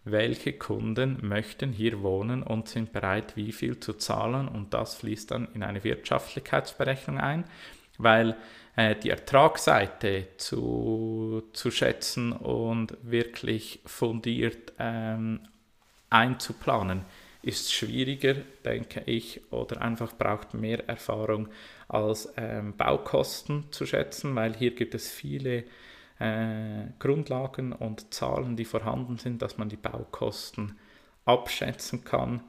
Welche 0.06 0.54
Kunden 0.54 1.18
möchten 1.22 1.74
hier 1.74 2.02
wohnen 2.02 2.42
und 2.42 2.70
sind 2.70 2.94
bereit, 2.94 3.36
wie 3.36 3.52
viel 3.52 3.80
zu 3.82 3.94
zahlen? 3.94 4.48
Und 4.48 4.74
das 4.74 4.96
fließt 4.96 5.32
dann 5.32 5.50
in 5.54 5.62
eine 5.62 5.84
Wirtschaftlichkeitsberechnung 5.84 7.20
ein, 7.20 7.44
weil 7.98 8.38
äh, 8.78 8.96
die 8.96 9.10
Ertragsseite 9.10 10.28
zu, 10.38 11.44
zu 11.52 11.70
schätzen 11.70 12.32
und 12.32 12.98
wirklich 13.04 13.82
fundiert 13.86 14.72
ähm, 14.80 15.42
einzuplanen 16.10 17.06
ist 17.42 17.74
schwieriger, 17.74 18.36
denke 18.66 19.02
ich, 19.06 19.42
oder 19.52 19.82
einfach 19.82 20.18
braucht 20.18 20.54
mehr 20.54 20.88
Erfahrung 20.90 21.48
als 21.88 22.34
ähm, 22.36 22.76
Baukosten 22.76 23.72
zu 23.72 23.86
schätzen, 23.86 24.36
weil 24.36 24.56
hier 24.56 24.76
gibt 24.76 24.94
es 24.94 25.10
viele 25.10 25.64
äh, 26.20 26.88
Grundlagen 27.00 27.72
und 27.72 28.14
Zahlen, 28.14 28.58
die 28.58 28.66
vorhanden 28.66 29.18
sind, 29.18 29.42
dass 29.42 29.58
man 29.58 29.70
die 29.70 29.78
Baukosten 29.78 30.78
abschätzen 31.24 32.04
kann, 32.04 32.44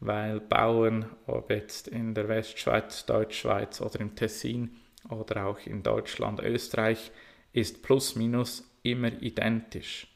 weil 0.00 0.40
Bauen, 0.40 1.06
ob 1.26 1.50
jetzt 1.50 1.86
in 1.86 2.14
der 2.14 2.28
Westschweiz, 2.28 3.06
Deutschschweiz 3.06 3.80
oder 3.80 4.00
im 4.00 4.16
Tessin 4.16 4.76
oder 5.08 5.46
auch 5.46 5.60
in 5.60 5.84
Deutschland, 5.84 6.40
Österreich, 6.40 7.12
ist 7.52 7.82
plus 7.82 8.16
minus 8.16 8.68
immer 8.82 9.12
identisch. 9.22 10.11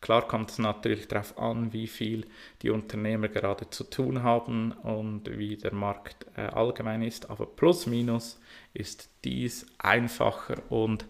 Klar 0.00 0.26
kommt 0.26 0.50
es 0.50 0.58
natürlich 0.58 1.08
darauf 1.08 1.38
an, 1.38 1.74
wie 1.74 1.86
viel 1.86 2.26
die 2.62 2.70
Unternehmer 2.70 3.28
gerade 3.28 3.68
zu 3.68 3.84
tun 3.84 4.22
haben 4.22 4.72
und 4.72 5.38
wie 5.38 5.56
der 5.56 5.74
Markt 5.74 6.26
äh, 6.36 6.42
allgemein 6.42 7.02
ist, 7.02 7.28
aber 7.28 7.44
plus 7.44 7.86
minus 7.86 8.40
ist 8.72 9.10
dies 9.24 9.66
einfacher 9.78 10.62
und 10.70 11.04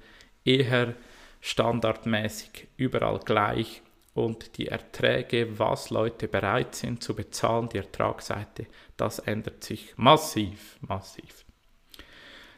eher 0.44 0.94
standardmäßig 1.40 2.66
überall 2.76 3.20
gleich 3.20 3.82
und 4.12 4.58
die 4.58 4.66
Erträge, 4.66 5.58
was 5.58 5.90
Leute 5.90 6.26
bereit 6.26 6.74
sind 6.74 7.02
zu 7.02 7.14
bezahlen, 7.14 7.68
die 7.68 7.78
Ertragsseite, 7.78 8.66
das 8.96 9.20
ändert 9.20 9.62
sich 9.62 9.94
massiv, 9.96 10.78
massiv. 10.80 11.44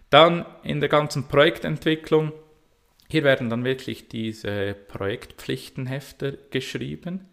Dann 0.08 0.46
in 0.62 0.80
der 0.80 0.88
ganzen 0.88 1.28
Projektentwicklung, 1.28 2.32
hier 3.12 3.24
werden 3.24 3.50
dann 3.50 3.62
wirklich 3.62 4.08
diese 4.08 4.74
Projektpflichtenhefte 4.88 6.38
geschrieben 6.50 7.28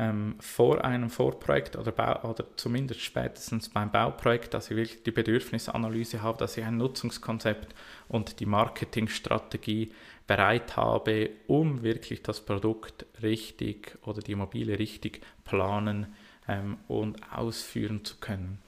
ähm, 0.00 0.34
vor 0.40 0.84
einem 0.84 1.10
Vorprojekt 1.10 1.76
oder, 1.76 1.92
Bau, 1.92 2.28
oder 2.28 2.44
zumindest 2.56 3.02
spätestens 3.02 3.68
beim 3.68 3.92
Bauprojekt, 3.92 4.52
dass 4.52 4.68
ich 4.68 4.76
wirklich 4.76 5.04
die 5.04 5.12
Bedürfnisanalyse 5.12 6.22
habe, 6.22 6.38
dass 6.38 6.56
ich 6.56 6.64
ein 6.64 6.78
Nutzungskonzept 6.78 7.72
und 8.08 8.40
die 8.40 8.46
Marketingstrategie 8.46 9.92
bereit 10.26 10.76
habe, 10.76 11.30
um 11.46 11.84
wirklich 11.84 12.24
das 12.24 12.40
Produkt 12.44 13.06
richtig 13.22 13.96
oder 14.04 14.20
die 14.20 14.32
Immobilie 14.32 14.76
richtig 14.76 15.20
planen 15.44 16.16
ähm, 16.48 16.78
und 16.88 17.16
ausführen 17.32 18.04
zu 18.04 18.16
können. 18.16 18.58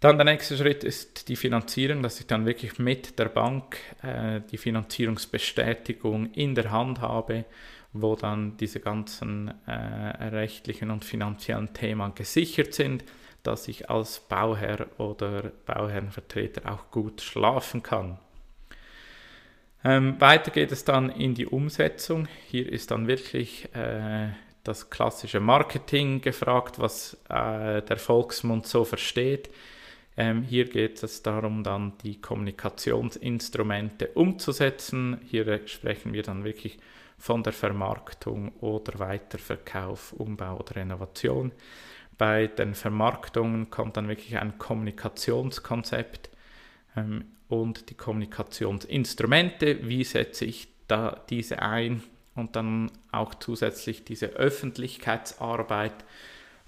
Dann 0.00 0.16
der 0.16 0.24
nächste 0.24 0.56
Schritt 0.56 0.82
ist 0.82 1.28
die 1.28 1.36
Finanzierung, 1.36 2.02
dass 2.02 2.20
ich 2.20 2.26
dann 2.26 2.46
wirklich 2.46 2.78
mit 2.78 3.18
der 3.18 3.26
Bank 3.26 3.76
äh, 4.02 4.40
die 4.50 4.56
Finanzierungsbestätigung 4.56 6.32
in 6.32 6.54
der 6.54 6.70
Hand 6.70 7.00
habe 7.00 7.44
wo 7.92 8.14
dann 8.14 8.56
diese 8.56 8.80
ganzen 8.80 9.52
äh, 9.66 9.72
rechtlichen 9.72 10.90
und 10.90 11.04
finanziellen 11.04 11.72
Themen 11.72 12.14
gesichert 12.14 12.74
sind, 12.74 13.04
dass 13.42 13.68
ich 13.68 13.90
als 13.90 14.20
Bauherr 14.20 14.86
oder 14.98 15.50
Bauherrenvertreter 15.66 16.70
auch 16.70 16.90
gut 16.90 17.20
schlafen 17.20 17.82
kann. 17.82 18.18
Ähm, 19.82 20.20
weiter 20.20 20.50
geht 20.50 20.72
es 20.72 20.84
dann 20.84 21.10
in 21.10 21.34
die 21.34 21.46
Umsetzung. 21.46 22.28
Hier 22.48 22.70
ist 22.70 22.90
dann 22.90 23.08
wirklich 23.08 23.74
äh, 23.74 24.28
das 24.62 24.90
klassische 24.90 25.40
Marketing 25.40 26.20
gefragt, 26.20 26.78
was 26.78 27.14
äh, 27.30 27.80
der 27.80 27.96
Volksmund 27.96 28.66
so 28.66 28.84
versteht. 28.84 29.48
Ähm, 30.20 30.42
hier 30.42 30.66
geht 30.66 31.02
es 31.02 31.22
darum, 31.22 31.64
dann 31.64 31.94
die 32.04 32.20
Kommunikationsinstrumente 32.20 34.08
umzusetzen. 34.08 35.18
Hier 35.24 35.66
sprechen 35.66 36.12
wir 36.12 36.22
dann 36.22 36.44
wirklich 36.44 36.78
von 37.16 37.42
der 37.42 37.54
Vermarktung 37.54 38.52
oder 38.60 38.98
Weiterverkauf, 38.98 40.12
Umbau 40.12 40.58
oder 40.58 40.76
Renovation. 40.76 41.52
Bei 42.18 42.48
den 42.48 42.74
Vermarktungen 42.74 43.70
kommt 43.70 43.96
dann 43.96 44.08
wirklich 44.08 44.36
ein 44.36 44.58
Kommunikationskonzept 44.58 46.28
ähm, 46.96 47.24
und 47.48 47.88
die 47.88 47.94
Kommunikationsinstrumente. 47.94 49.88
Wie 49.88 50.04
setze 50.04 50.44
ich 50.44 50.68
da 50.86 51.24
diese 51.30 51.62
ein? 51.62 52.02
Und 52.34 52.56
dann 52.56 52.92
auch 53.10 53.34
zusätzlich 53.34 54.04
diese 54.04 54.26
Öffentlichkeitsarbeit 54.26 56.04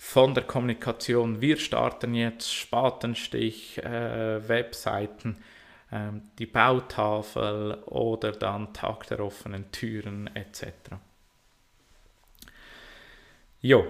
von 0.04 0.34
der 0.34 0.42
Kommunikation. 0.42 1.40
Wir 1.40 1.56
starten 1.56 2.12
jetzt 2.14 2.52
Spatenstich, 2.52 3.78
äh, 3.78 4.46
Webseiten 4.48 5.36
ähm, 5.92 6.22
die 6.40 6.44
Bautafel 6.44 7.74
oder 7.86 8.32
dann 8.32 8.74
Tag 8.74 9.06
der 9.06 9.20
offenen 9.20 9.70
Türen 9.70 10.28
etc. 10.34 10.66
Jo, 13.60 13.86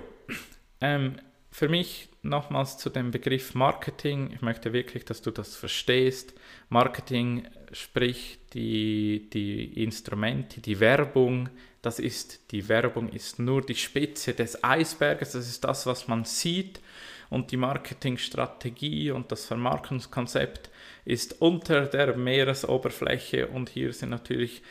ähm, 0.82 1.16
für 1.52 1.68
mich 1.68 2.08
nochmals 2.22 2.78
zu 2.78 2.88
dem 2.88 3.10
Begriff 3.10 3.54
Marketing. 3.54 4.30
Ich 4.34 4.40
möchte 4.40 4.72
wirklich, 4.72 5.04
dass 5.04 5.20
du 5.20 5.30
das 5.30 5.54
verstehst. 5.54 6.32
Marketing, 6.70 7.46
sprich 7.72 8.38
die, 8.54 9.28
die 9.30 9.84
Instrumente, 9.84 10.62
die 10.62 10.80
Werbung, 10.80 11.50
das 11.82 11.98
ist, 11.98 12.52
die 12.52 12.68
Werbung 12.68 13.10
ist 13.10 13.38
nur 13.38 13.60
die 13.60 13.74
Spitze 13.74 14.32
des 14.32 14.64
Eisberges, 14.64 15.32
das 15.32 15.46
ist 15.46 15.62
das, 15.62 15.84
was 15.84 16.08
man 16.08 16.24
sieht 16.24 16.80
und 17.28 17.50
die 17.50 17.56
Marketingstrategie 17.58 19.10
und 19.10 19.30
das 19.30 19.44
Vermarktungskonzept 19.44 20.70
ist 21.04 21.42
unter 21.42 21.86
der 21.86 22.16
Meeresoberfläche 22.16 23.48
und 23.48 23.68
hier 23.68 23.92
sind 23.92 24.10
natürlich 24.10 24.62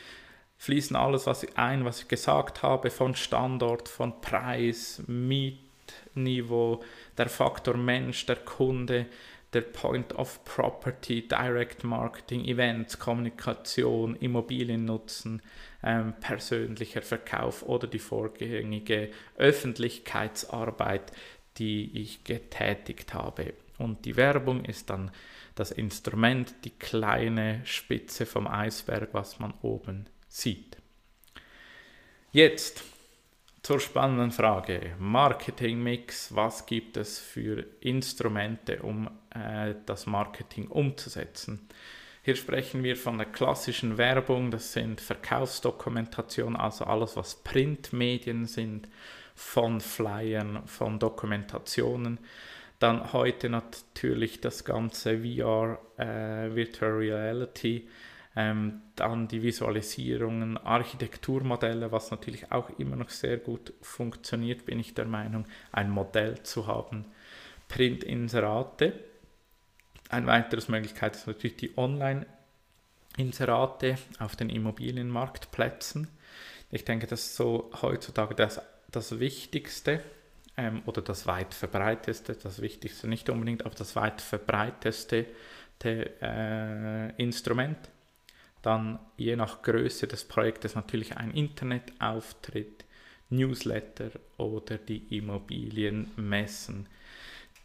fließen 0.56 0.96
alles 0.96 1.26
was 1.26 1.46
ein, 1.56 1.84
was 1.84 2.02
ich 2.02 2.08
gesagt 2.08 2.62
habe, 2.62 2.90
von 2.90 3.14
Standort, 3.14 3.88
von 3.88 4.20
Preis, 4.20 5.02
Mietniveau, 6.14 6.82
der 7.16 7.28
Faktor 7.28 7.76
Mensch, 7.76 8.26
der 8.26 8.36
Kunde, 8.36 9.06
der 9.52 9.62
Point 9.62 10.14
of 10.14 10.44
Property, 10.44 11.28
Direct 11.28 11.84
Marketing, 11.84 12.44
Events, 12.46 12.98
Kommunikation, 12.98 14.16
Immobiliennutzen, 14.16 15.42
ähm, 15.82 16.14
persönlicher 16.20 17.02
Verkauf 17.02 17.62
oder 17.62 17.86
die 17.86 17.98
vorgängige 17.98 19.10
Öffentlichkeitsarbeit, 19.36 21.12
die 21.58 21.90
ich 22.00 22.24
getätigt 22.24 23.12
habe. 23.12 23.52
Und 23.78 24.04
die 24.06 24.16
Werbung 24.16 24.64
ist 24.64 24.88
dann 24.88 25.10
das 25.54 25.70
Instrument, 25.70 26.54
die 26.64 26.70
kleine 26.70 27.60
Spitze 27.64 28.24
vom 28.24 28.46
Eisberg, 28.46 29.10
was 29.12 29.38
man 29.38 29.52
oben 29.60 30.06
sieht. 30.28 30.78
Jetzt 32.30 32.82
zur 33.62 33.78
spannenden 33.78 34.32
Frage. 34.32 34.94
Marketingmix, 34.98 36.34
was 36.34 36.66
gibt 36.66 36.96
es 36.96 37.18
für 37.18 37.64
Instrumente, 37.80 38.82
um 38.82 39.08
äh, 39.30 39.74
das 39.86 40.06
Marketing 40.06 40.66
umzusetzen? 40.66 41.68
Hier 42.24 42.36
sprechen 42.36 42.82
wir 42.82 42.96
von 42.96 43.18
der 43.18 43.26
klassischen 43.26 43.98
Werbung, 43.98 44.50
das 44.50 44.72
sind 44.72 45.00
Verkaufsdokumentation, 45.00 46.56
also 46.56 46.84
alles, 46.84 47.16
was 47.16 47.36
Printmedien 47.36 48.46
sind, 48.46 48.88
von 49.34 49.80
Flyern, 49.80 50.62
von 50.66 50.98
Dokumentationen. 50.98 52.18
Dann 52.78 53.12
heute 53.12 53.48
natürlich 53.48 54.40
das 54.40 54.64
ganze 54.64 55.18
VR, 55.20 55.78
äh, 55.98 56.54
Virtual 56.54 56.92
Reality, 56.92 57.88
ähm, 58.34 58.80
dann 58.96 59.28
die 59.28 59.42
Visualisierungen, 59.42 60.56
Architekturmodelle, 60.56 61.92
was 61.92 62.10
natürlich 62.10 62.50
auch 62.50 62.70
immer 62.78 62.96
noch 62.96 63.10
sehr 63.10 63.36
gut 63.36 63.74
funktioniert, 63.82 64.64
bin 64.64 64.80
ich 64.80 64.94
der 64.94 65.04
Meinung, 65.04 65.44
ein 65.70 65.90
Modell 65.90 66.42
zu 66.42 66.66
haben. 66.66 67.04
Printinserate. 67.68 68.94
Eine 70.08 70.26
weitere 70.26 70.62
Möglichkeit 70.70 71.16
ist 71.16 71.26
natürlich 71.26 71.56
die 71.56 71.76
Online-Inserate 71.76 73.98
auf 74.18 74.34
den 74.36 74.48
Immobilienmarktplätzen. 74.48 76.08
Ich 76.70 76.86
denke, 76.86 77.06
das 77.06 77.20
ist 77.20 77.36
so 77.36 77.70
heutzutage 77.82 78.34
das, 78.34 78.62
das 78.90 79.20
Wichtigste 79.20 80.02
ähm, 80.56 80.80
oder 80.86 81.02
das 81.02 81.26
weit 81.26 81.52
verbreiteste, 81.52 82.32
das 82.34 82.62
Wichtigste 82.62 83.08
nicht 83.08 83.28
unbedingt, 83.28 83.66
aber 83.66 83.74
das 83.74 83.94
weit 83.94 84.22
verbreiteste 84.22 85.26
äh, 85.84 87.14
Instrument 87.16 87.91
dann 88.62 88.98
je 89.16 89.36
nach 89.36 89.62
Größe 89.62 90.06
des 90.06 90.24
Projektes 90.24 90.74
natürlich 90.74 91.16
ein 91.16 91.32
Internetauftritt, 91.32 92.84
Newsletter 93.30 94.10
oder 94.36 94.78
die 94.78 95.16
Immobilienmessen. 95.16 96.86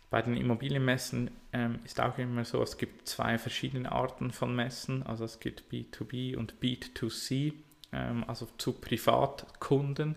Bei 0.10 0.22
den 0.22 0.38
Immobilienmessen 0.38 1.30
ähm, 1.52 1.80
ist 1.84 2.00
auch 2.00 2.18
immer 2.18 2.46
so, 2.46 2.64
es 2.64 2.78
gibt 2.78 3.08
zwei 3.08 3.38
verschiedene 3.38 3.92
Arten 3.92 4.32
von 4.32 4.56
Messen, 4.56 5.04
also 5.04 5.26
es 5.26 5.40
gibt 5.40 5.66
B2B 5.72 6.38
und 6.38 6.56
B2C, 6.62 7.54
ähm, 7.92 8.24
also 8.26 8.48
zu 8.58 8.74
Privatkunden 8.74 10.16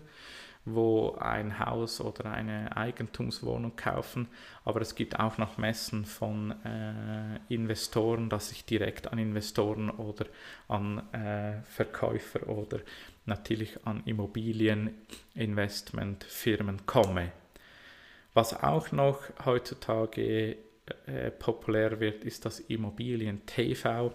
wo 0.65 1.15
ein 1.15 1.57
Haus 1.59 2.01
oder 2.01 2.31
eine 2.31 2.75
Eigentumswohnung 2.77 3.75
kaufen, 3.75 4.27
aber 4.63 4.81
es 4.81 4.93
gibt 4.95 5.19
auch 5.19 5.37
noch 5.37 5.57
Messen 5.57 6.05
von 6.05 6.51
äh, 6.63 7.39
Investoren, 7.49 8.29
dass 8.29 8.51
ich 8.51 8.65
direkt 8.65 9.11
an 9.11 9.17
Investoren 9.17 9.89
oder 9.89 10.25
an 10.67 10.99
äh, 11.13 11.63
Verkäufer 11.63 12.47
oder 12.47 12.79
natürlich 13.25 13.85
an 13.85 14.03
Immobilieninvestmentfirmen 14.05 16.85
komme. 16.85 17.31
Was 18.33 18.63
auch 18.63 18.91
noch 18.91 19.21
heutzutage 19.45 20.57
äh, 21.05 21.31
populär 21.31 21.99
wird, 21.99 22.23
ist 22.23 22.45
das 22.45 22.59
Immobilien-TV. 22.59 24.11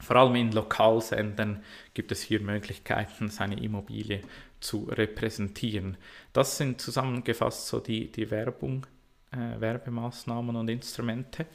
Vor 0.00 0.16
allem 0.16 0.36
in 0.36 0.52
Lokalsendern 0.52 1.62
gibt 1.94 2.12
es 2.12 2.22
hier 2.22 2.40
Möglichkeiten, 2.40 3.28
seine 3.28 3.60
Immobilie 3.60 4.20
zu 4.60 4.84
repräsentieren. 4.84 5.96
Das 6.32 6.56
sind 6.58 6.80
zusammengefasst 6.80 7.68
so 7.68 7.80
die, 7.80 8.10
die 8.10 8.30
Werbung, 8.30 8.86
äh, 9.32 9.60
Werbemaßnahmen 9.60 10.54
und 10.56 10.68
Instrumente. 10.68 11.46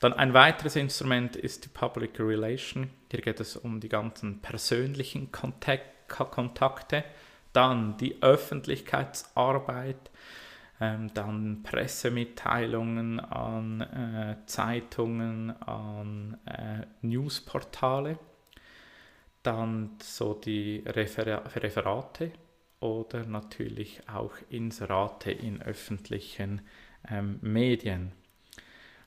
Dann 0.00 0.12
ein 0.12 0.34
weiteres 0.34 0.76
Instrument 0.76 1.36
ist 1.36 1.64
die 1.64 1.68
Public 1.68 2.20
Relation. 2.20 2.90
Hier 3.10 3.22
geht 3.22 3.40
es 3.40 3.56
um 3.56 3.80
die 3.80 3.88
ganzen 3.88 4.40
persönlichen 4.40 5.32
Kontakt 5.32 5.96
Kontakte. 6.08 7.04
Dann 7.52 7.96
die 7.96 8.22
Öffentlichkeitsarbeit, 8.22 10.10
ähm, 10.80 11.12
dann 11.14 11.62
Pressemitteilungen 11.62 13.20
an 13.20 13.80
äh, 13.80 14.36
Zeitungen, 14.46 15.50
an 15.62 16.38
äh, 16.46 16.86
Newsportale, 17.02 18.18
dann 19.42 19.96
so 20.02 20.34
die 20.34 20.82
Refer 20.86 21.54
Referate 21.56 22.32
oder 22.80 23.24
natürlich 23.24 24.00
auch 24.06 24.32
Inserate 24.50 25.30
in 25.30 25.62
öffentlichen 25.62 26.60
ähm, 27.08 27.38
Medien. 27.40 28.12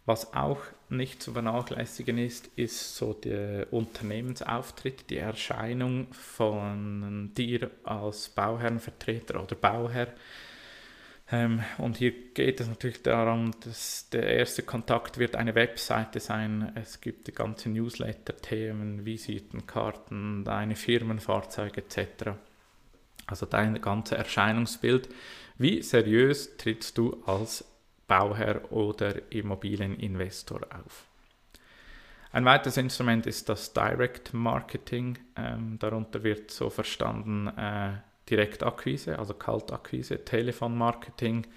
Was 0.06 0.34
auch 0.34 0.62
nicht 0.90 1.22
zu 1.22 1.34
vernachlässigen 1.34 2.18
ist, 2.18 2.50
ist 2.56 2.96
so 2.96 3.14
der 3.14 3.72
Unternehmensauftritt, 3.72 5.08
die 5.12 5.18
Erscheinung 5.18 6.12
von 6.14 7.32
dir 7.38 7.70
als 7.84 8.30
Bauherrenvertreter 8.30 9.44
oder 9.44 9.56
Bauherr. 9.56 10.08
Ähm, 11.32 11.62
und 11.78 11.98
hier 11.98 12.12
geht 12.34 12.60
es 12.60 12.68
natürlich 12.68 13.04
darum, 13.04 13.52
dass 13.62 14.10
der 14.10 14.24
erste 14.24 14.64
Kontakt 14.64 15.18
wird 15.20 15.36
eine 15.36 15.54
Webseite 15.54 16.20
sein. 16.20 16.72
Es 16.76 17.02
gibt 17.02 17.28
die 17.28 17.32
ganzen 17.32 17.74
Newsletter-Themen, 17.74 19.06
Visitenkarten, 19.06 20.44
deine 20.44 20.76
Firmenfahrzeuge 20.76 21.82
etc. 21.82 22.32
Also 23.28 23.46
dein 23.46 23.80
ganzes 23.80 24.18
Erscheinungsbild. 24.18 25.10
Wie 25.58 25.84
seriös 25.84 26.58
trittst 26.58 26.98
du 26.98 27.22
als 27.26 27.64
Bauherr 28.08 28.72
oder 28.72 29.32
Immobilieninvestor 29.32 30.62
auf? 30.72 31.06
Ein 32.32 32.46
weiteres 32.46 32.78
Instrument 32.78 33.28
ist 33.28 33.50
das 33.50 33.74
Direct 33.74 34.34
Marketing. 34.34 35.18
Ähm, 35.36 35.78
darunter 35.80 36.24
wird 36.24 36.50
so 36.50 36.70
verstanden 36.70 37.48
äh, 37.48 37.98
Direktakquise, 38.30 39.18
also 39.18 39.34
Kaltakquise, 39.34 40.24
Telefonmarketing, 40.24 41.48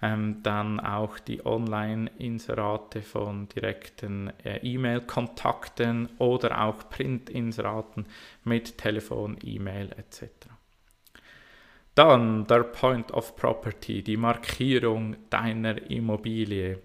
ähm, 0.00 0.42
dann 0.42 0.80
auch 0.80 1.18
die 1.18 1.44
Online-Inserate 1.44 3.02
von 3.02 3.48
direkten 3.48 4.32
äh, 4.44 4.58
E-Mail-Kontakten 4.58 6.08
oder 6.18 6.62
auch 6.62 6.88
Print-Inseraten 6.88 8.06
mit 8.44 8.78
Telefon, 8.78 9.38
E-Mail 9.42 9.90
etc. 9.96 10.48
Dann 11.94 12.46
der 12.46 12.62
Point 12.62 13.10
of 13.12 13.34
Property, 13.34 14.04
die 14.04 14.16
Markierung 14.16 15.16
deiner 15.30 15.90
Immobilie. 15.90 16.78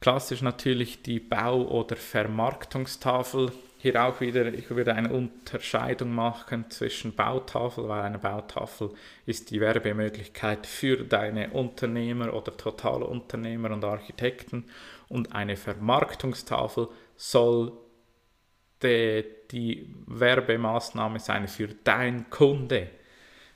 Klassisch 0.00 0.42
natürlich 0.42 1.02
die 1.02 1.18
Bau- 1.18 1.66
oder 1.66 1.96
Vermarktungstafel. 1.96 3.50
Hier 3.80 4.04
auch 4.04 4.20
wieder, 4.20 4.52
ich 4.52 4.68
würde 4.70 4.92
eine 4.92 5.12
Unterscheidung 5.12 6.12
machen 6.12 6.68
zwischen 6.68 7.14
Bautafel, 7.14 7.88
weil 7.88 8.02
eine 8.02 8.18
Bautafel 8.18 8.90
ist 9.24 9.52
die 9.52 9.60
Werbemöglichkeit 9.60 10.66
für 10.66 11.04
deine 11.04 11.50
Unternehmer 11.50 12.34
oder 12.34 12.56
Totalunternehmer 12.56 13.70
und 13.70 13.84
Architekten 13.84 14.64
und 15.08 15.32
eine 15.32 15.56
Vermarktungstafel 15.56 16.88
soll 17.14 17.70
die, 18.82 19.24
die 19.52 19.94
Werbemaßnahme 20.08 21.20
sein 21.20 21.46
für 21.46 21.68
dein 21.68 22.28
Kunde. 22.30 22.90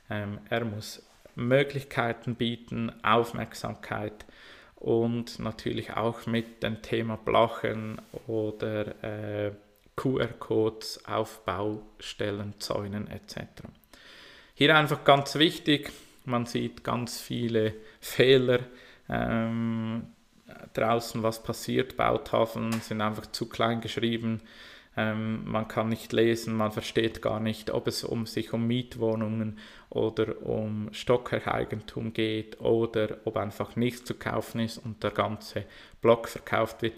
Ähm, 0.09 0.39
er 0.49 0.63
muss 0.63 1.05
Möglichkeiten 1.35 2.35
bieten, 2.35 2.93
Aufmerksamkeit 3.03 4.25
und 4.75 5.39
natürlich 5.39 5.91
auch 5.97 6.25
mit 6.27 6.63
dem 6.63 6.81
Thema 6.81 7.17
Blachen 7.17 8.01
oder 8.27 9.03
äh, 9.03 9.51
QR-Codes 9.95 11.05
auf 11.05 11.45
Baustellen, 11.45 12.55
Zäunen 12.59 13.07
etc. 13.07 13.63
Hier 14.55 14.75
einfach 14.75 15.03
ganz 15.03 15.35
wichtig, 15.35 15.91
man 16.25 16.45
sieht 16.45 16.83
ganz 16.83 17.19
viele 17.19 17.73
Fehler 17.99 18.59
ähm, 19.09 20.07
draußen 20.73 21.23
was 21.23 21.43
passiert. 21.43 21.97
Bautafeln 21.97 22.71
sind 22.81 23.01
einfach 23.01 23.27
zu 23.27 23.47
klein 23.49 23.81
geschrieben. 23.81 24.41
Ähm, 24.95 25.43
man 25.45 25.67
kann 25.67 25.89
nicht 25.89 26.13
lesen, 26.13 26.55
man 26.55 26.71
versteht 26.71 27.21
gar 27.21 27.39
nicht, 27.39 27.71
ob 27.71 27.87
es 27.87 28.03
um 28.03 28.27
sich 28.27 28.53
um 28.53 28.67
Mietwohnungen 28.67 29.57
oder 29.89 30.45
um 30.45 30.89
Stockwerkeigentum 30.91 32.13
geht 32.13 32.61
oder 32.61 33.17
ob 33.25 33.37
einfach 33.37 33.75
nichts 33.75 34.05
zu 34.05 34.13
kaufen 34.13 34.59
ist 34.59 34.77
und 34.77 35.03
der 35.03 35.11
ganze 35.11 35.65
Block 36.01 36.27
verkauft 36.27 36.83
wird. 36.83 36.93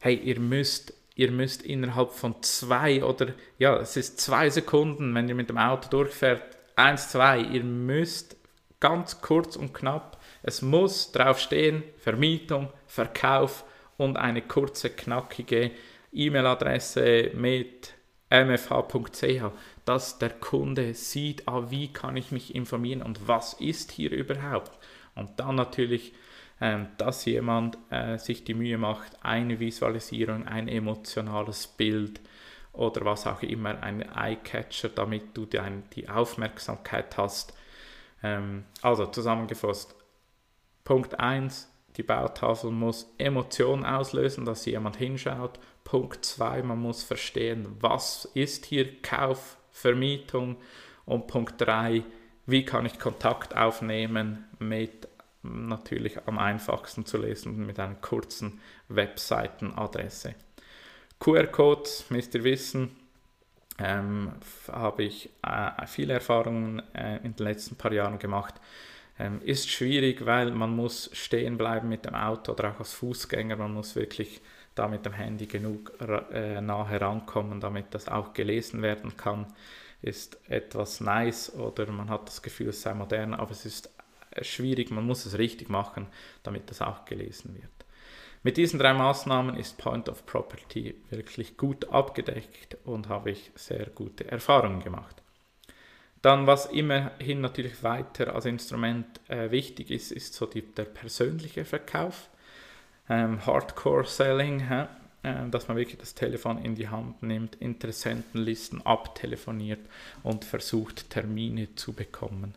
Hey, 0.00 0.16
ihr 0.16 0.40
müsst, 0.40 0.92
ihr 1.14 1.30
müsst 1.30 1.62
innerhalb 1.62 2.12
von 2.12 2.42
zwei 2.42 3.04
oder 3.04 3.28
ja, 3.58 3.76
es 3.76 3.96
ist 3.96 4.20
zwei 4.20 4.50
Sekunden, 4.50 5.14
wenn 5.14 5.28
ihr 5.28 5.34
mit 5.34 5.48
dem 5.48 5.58
Auto 5.58 5.88
durchfährt, 5.88 6.42
eins, 6.76 7.10
zwei, 7.10 7.40
ihr 7.40 7.62
müsst 7.62 8.36
ganz 8.80 9.20
kurz 9.20 9.56
und 9.56 9.72
knapp, 9.72 10.20
es 10.42 10.60
muss 10.60 11.12
drauf 11.12 11.38
stehen, 11.38 11.82
Vermietung, 11.98 12.70
Verkauf 12.86 13.64
und 13.96 14.16
eine 14.16 14.42
kurze, 14.42 14.90
knackige 14.90 15.70
E-Mail-Adresse 16.12 17.30
mit 17.34 17.94
mfh.ch, 18.30 19.52
dass 19.84 20.18
der 20.18 20.30
Kunde 20.30 20.94
sieht, 20.94 21.46
ah, 21.46 21.70
wie 21.70 21.92
kann 21.92 22.16
ich 22.16 22.32
mich 22.32 22.54
informieren 22.54 23.02
und 23.02 23.28
was 23.28 23.54
ist 23.54 23.92
hier 23.92 24.10
überhaupt. 24.10 24.72
Und 25.14 25.38
dann 25.38 25.54
natürlich, 25.54 26.12
dass 26.96 27.24
jemand 27.24 27.78
äh, 27.90 28.16
sich 28.16 28.44
die 28.44 28.54
Mühe 28.54 28.78
macht, 28.78 29.12
eine 29.22 29.60
Visualisierung, 29.60 30.46
ein 30.46 30.68
emotionales 30.68 31.66
Bild 31.66 32.20
oder 32.72 33.04
was 33.04 33.26
auch 33.26 33.42
immer, 33.42 33.82
ein 33.82 34.00
Eye-Catcher, 34.00 34.88
damit 34.88 35.36
du 35.36 35.46
die, 35.46 35.60
die 35.94 36.08
Aufmerksamkeit 36.08 37.16
hast. 37.16 37.54
Ähm, 38.22 38.64
also 38.82 39.06
zusammengefasst, 39.06 39.94
Punkt 40.84 41.18
1, 41.20 41.70
die 41.96 42.02
Bautafel 42.02 42.70
muss 42.70 43.14
Emotionen 43.18 43.84
auslösen, 43.84 44.44
dass 44.44 44.66
jemand 44.66 44.96
hinschaut. 44.96 45.58
Punkt 45.84 46.24
2, 46.24 46.62
man 46.62 46.80
muss 46.80 47.04
verstehen, 47.04 47.76
was 47.80 48.24
ist 48.34 48.66
hier 48.66 49.00
Kauf, 49.02 49.58
Vermietung. 49.70 50.56
Und 51.04 51.26
Punkt 51.26 51.60
3, 51.60 52.02
wie 52.46 52.64
kann 52.64 52.86
ich 52.86 52.98
Kontakt 52.98 53.56
aufnehmen 53.56 54.44
mit 54.58 55.08
natürlich 55.44 56.26
am 56.26 56.38
einfachsten 56.38 57.06
zu 57.06 57.18
lesen 57.18 57.66
mit 57.66 57.78
einer 57.78 57.94
kurzen 57.94 58.60
Webseitenadresse. 58.88 60.34
QR-Codes, 61.20 62.10
müsst 62.10 62.34
ihr 62.34 62.44
wissen, 62.44 62.96
ähm, 63.78 64.32
habe 64.70 65.04
ich 65.04 65.30
äh, 65.42 65.86
viele 65.86 66.14
Erfahrungen 66.14 66.82
äh, 66.94 67.16
in 67.18 67.34
den 67.36 67.44
letzten 67.44 67.76
paar 67.76 67.92
Jahren 67.92 68.18
gemacht. 68.18 68.54
Ähm, 69.18 69.40
ist 69.42 69.70
schwierig, 69.70 70.26
weil 70.26 70.50
man 70.50 70.74
muss 70.74 71.10
stehen 71.12 71.56
bleiben 71.56 71.88
mit 71.88 72.04
dem 72.04 72.14
Auto 72.14 72.52
oder 72.52 72.70
auch 72.70 72.80
als 72.80 72.92
Fußgänger. 72.94 73.56
Man 73.56 73.72
muss 73.72 73.94
wirklich 73.94 74.40
da 74.74 74.88
mit 74.88 75.06
dem 75.06 75.12
Handy 75.12 75.46
genug 75.46 75.92
äh, 76.00 76.60
nah 76.60 76.86
herankommen, 76.86 77.60
damit 77.60 77.94
das 77.94 78.08
auch 78.08 78.32
gelesen 78.32 78.82
werden 78.82 79.16
kann. 79.16 79.46
Ist 80.02 80.38
etwas 80.48 81.00
nice 81.00 81.54
oder 81.54 81.86
man 81.90 82.10
hat 82.10 82.28
das 82.28 82.42
Gefühl, 82.42 82.68
es 82.68 82.82
sei 82.82 82.92
modern, 82.92 83.34
aber 83.34 83.52
es 83.52 83.64
ist 83.64 83.90
schwierig. 84.42 84.90
Man 84.90 85.06
muss 85.06 85.26
es 85.26 85.38
richtig 85.38 85.68
machen, 85.68 86.06
damit 86.42 86.70
das 86.70 86.82
auch 86.82 87.04
gelesen 87.04 87.54
wird. 87.54 87.70
Mit 88.42 88.58
diesen 88.58 88.78
drei 88.78 88.92
Maßnahmen 88.92 89.56
ist 89.56 89.78
Point 89.78 90.08
of 90.08 90.26
Property 90.26 90.94
wirklich 91.08 91.56
gut 91.56 91.88
abgedeckt 91.88 92.76
und 92.84 93.08
habe 93.08 93.30
ich 93.30 93.50
sehr 93.54 93.86
gute 93.86 94.30
Erfahrungen 94.30 94.80
gemacht. 94.80 95.22
Dann, 96.20 96.46
was 96.46 96.66
immerhin 96.66 97.40
natürlich 97.40 97.82
weiter 97.82 98.34
als 98.34 98.46
Instrument 98.46 99.20
äh, 99.28 99.50
wichtig 99.50 99.90
ist, 99.90 100.12
ist 100.12 100.34
so 100.34 100.46
die, 100.46 100.62
der 100.62 100.84
persönliche 100.84 101.64
Verkauf. 101.64 102.28
Ähm, 103.10 103.44
Hardcore 103.44 104.04
Selling, 104.04 104.60
äh, 104.60 104.86
dass 105.50 105.68
man 105.68 105.76
wirklich 105.76 105.98
das 105.98 106.14
Telefon 106.14 106.58
in 106.58 106.74
die 106.74 106.88
Hand 106.88 107.22
nimmt, 107.22 107.56
Interessentenlisten 107.56 108.84
abtelefoniert 108.84 109.80
und 110.22 110.44
versucht, 110.46 111.10
Termine 111.10 111.74
zu 111.76 111.92
bekommen. 111.92 112.54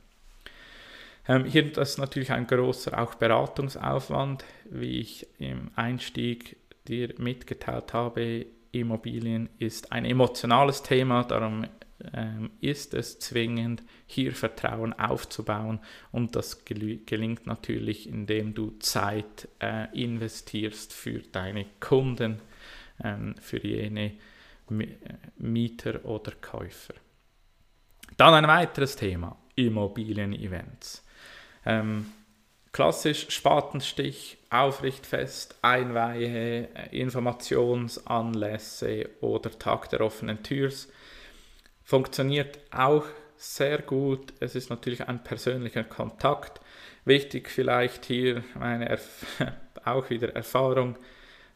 Ähm, 1.28 1.46
hier 1.46 1.78
ist 1.78 1.98
natürlich 1.98 2.32
ein 2.32 2.48
großer 2.48 2.98
auch 2.98 3.16
Beratungsaufwand, 3.16 4.46
wie 4.70 5.00
ich 5.02 5.28
im 5.40 5.72
Einstieg 5.76 6.58
dir 6.88 7.14
mitgeteilt 7.18 7.94
habe. 7.94 8.46
Immobilien 8.72 9.50
ist 9.60 9.92
ein 9.92 10.06
emotionales 10.06 10.84
Thema, 10.84 11.24
darum 11.24 11.66
ähm, 12.14 12.52
ist 12.62 12.94
es 12.94 13.20
zwingend, 13.20 13.84
hier 14.06 14.34
Vertrauen 14.34 14.94
aufzubauen 14.94 15.80
und 16.12 16.36
das 16.36 16.64
gelingt 16.64 17.48
natürlich, 17.48 18.08
indem 18.08 18.54
du 18.54 18.72
Zeit 18.80 19.48
äh, 19.60 19.88
investierst 20.00 20.94
für 20.94 21.20
deine 21.20 21.66
Kunden, 21.80 22.40
ähm, 23.04 23.36
für 23.42 23.66
jene 23.66 24.14
Mieter 25.38 26.06
oder 26.06 26.34
Käufer. 26.40 26.94
Dann 28.18 28.34
ein 28.34 28.48
weiteres 28.48 28.96
Thema, 28.96 29.38
Immobilien-Events. 29.56 31.07
Ähm, 31.68 32.12
klassisch 32.72 33.30
Spatenstich, 33.30 34.40
Aufrichtfest, 34.50 35.54
Einweihe, 35.62 36.70
äh, 36.74 36.98
Informationsanlässe 36.98 39.08
oder 39.22 39.52
Tag 39.60 39.90
der 39.90 40.02
offenen 40.02 40.42
Türs 40.42 40.88
Funktioniert 41.88 42.60
auch 42.70 43.06
sehr 43.38 43.82
gut. 43.82 44.34
Es 44.42 44.56
ist 44.56 44.70
natürlich 44.70 45.08
ein 45.08 45.24
persönlicher 45.24 45.86
Kontakt. 45.86 46.60
Wichtig 47.06 47.50
vielleicht 47.50 48.04
hier 48.04 48.44
meine 48.60 48.90
Erf 48.90 49.26
auch 49.86 50.10
wieder 50.10 50.36
Erfahrung, 50.36 50.98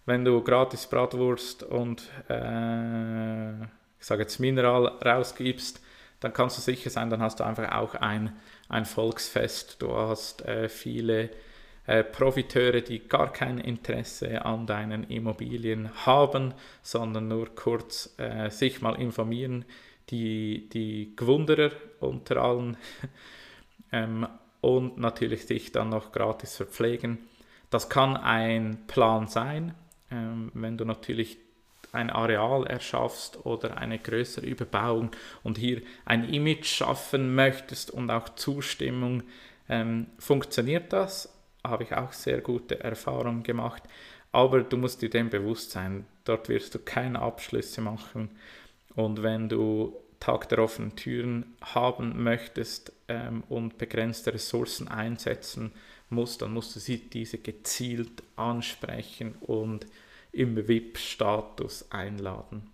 wenn 0.06 0.24
du 0.24 0.42
gratis 0.42 0.88
Bratwurst 0.88 1.64
und 1.64 2.04
äh, 2.30 3.62
ich 3.62 4.06
sage 4.06 4.22
jetzt 4.22 4.40
Mineral 4.40 4.88
rausgibst, 5.04 5.82
dann 6.22 6.34
kannst 6.34 6.58
du 6.58 6.62
sicher 6.62 6.90
sein, 6.90 7.10
dann 7.10 7.22
hast 7.22 7.40
du 7.40 7.44
einfach 7.44 7.72
auch 7.74 7.96
ein, 7.96 8.34
ein 8.70 8.86
Volksfest. 8.86 9.82
Du 9.82 9.94
hast 9.94 10.44
äh, 10.44 10.70
viele 10.70 11.32
äh, 11.88 12.04
Profiteure, 12.04 12.82
die 12.82 13.08
gar 13.08 13.34
kein 13.34 13.58
Interesse 13.58 14.46
an 14.46 14.68
deinen 14.68 15.04
Immobilien 15.06 15.90
haben, 16.06 16.54
sondern 16.84 17.28
nur 17.28 17.54
kurz 17.56 18.14
äh, 18.18 18.50
sich 18.52 18.82
mal 18.82 19.02
informieren, 19.02 19.66
die, 20.10 20.70
die 20.70 21.16
Gewunderer 21.16 21.72
unter 22.00 22.38
allen 22.38 22.78
ähm, 23.92 24.28
und 24.62 25.00
natürlich 25.00 25.48
sich 25.48 25.72
dann 25.72 25.90
noch 25.90 26.12
gratis 26.12 26.56
verpflegen. 26.56 27.18
Das 27.72 27.90
kann 27.90 28.16
ein 28.16 28.86
Plan 28.86 29.28
sein, 29.28 29.74
ähm, 30.12 30.52
wenn 30.54 30.78
du 30.78 30.86
natürlich 30.86 31.40
ein 31.92 32.10
Areal 32.10 32.66
erschaffst 32.68 33.46
oder 33.46 33.78
eine 33.78 34.00
größere 34.00 34.46
Überbauung 34.46 35.12
und 35.44 35.58
hier 35.58 35.82
ein 36.06 36.28
Image 36.28 36.66
schaffen 36.66 37.36
möchtest 37.36 37.92
und 37.92 38.10
auch 38.10 38.30
Zustimmung, 38.36 39.24
ähm, 39.70 40.08
funktioniert 40.20 40.94
das. 40.94 41.34
Habe 41.64 41.84
ich 41.84 41.94
auch 41.94 42.12
sehr 42.14 42.42
gute 42.42 42.80
Erfahrungen 42.80 43.44
gemacht. 43.44 43.84
Aber 44.32 44.62
du 44.62 44.78
musst 44.78 45.02
dir 45.02 45.10
dem 45.10 45.30
bewusst 45.30 45.72
sein, 45.72 46.06
dort 46.24 46.48
wirst 46.50 46.74
du 46.76 46.80
keine 46.80 47.22
Abschlüsse 47.22 47.82
machen. 47.82 48.30
Und 48.96 49.24
wenn 49.24 49.50
du 49.50 49.96
Tag 50.20 50.50
der 50.50 50.60
offenen 50.60 50.96
Türen 50.96 51.56
haben 51.62 52.24
möchtest 52.24 52.94
ähm, 53.08 53.44
und 53.50 53.78
begrenzte 53.78 54.34
Ressourcen 54.34 54.88
einsetzen 54.88 55.72
musst, 56.10 56.42
dann 56.42 56.54
musst 56.54 56.76
du 56.76 56.80
sie 56.80 56.98
diese 56.98 57.40
gezielt 57.40 58.24
ansprechen 58.36 59.36
und 59.42 59.88
im 60.32 60.68
VIP-Status 60.68 61.92
einladen. 61.92 62.72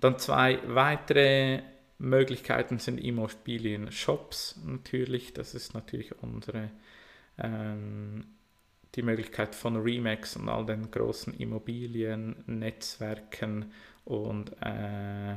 Dann 0.00 0.18
zwei 0.18 0.60
weitere 0.66 1.62
Möglichkeiten 1.98 2.78
sind 2.78 2.98
Immobilien-Shops 2.98 4.60
natürlich. 4.64 5.34
Das 5.34 5.54
ist 5.54 5.74
natürlich 5.74 6.22
unsere 6.22 6.70
ähm, 7.38 8.24
die 8.94 9.02
Möglichkeit 9.02 9.54
von 9.54 9.76
Remax 9.76 10.36
und 10.36 10.48
all 10.48 10.64
den 10.64 10.90
großen 10.90 11.34
Immobiliennetzwerken 11.34 13.70
und 14.04 14.56
äh, 14.62 15.36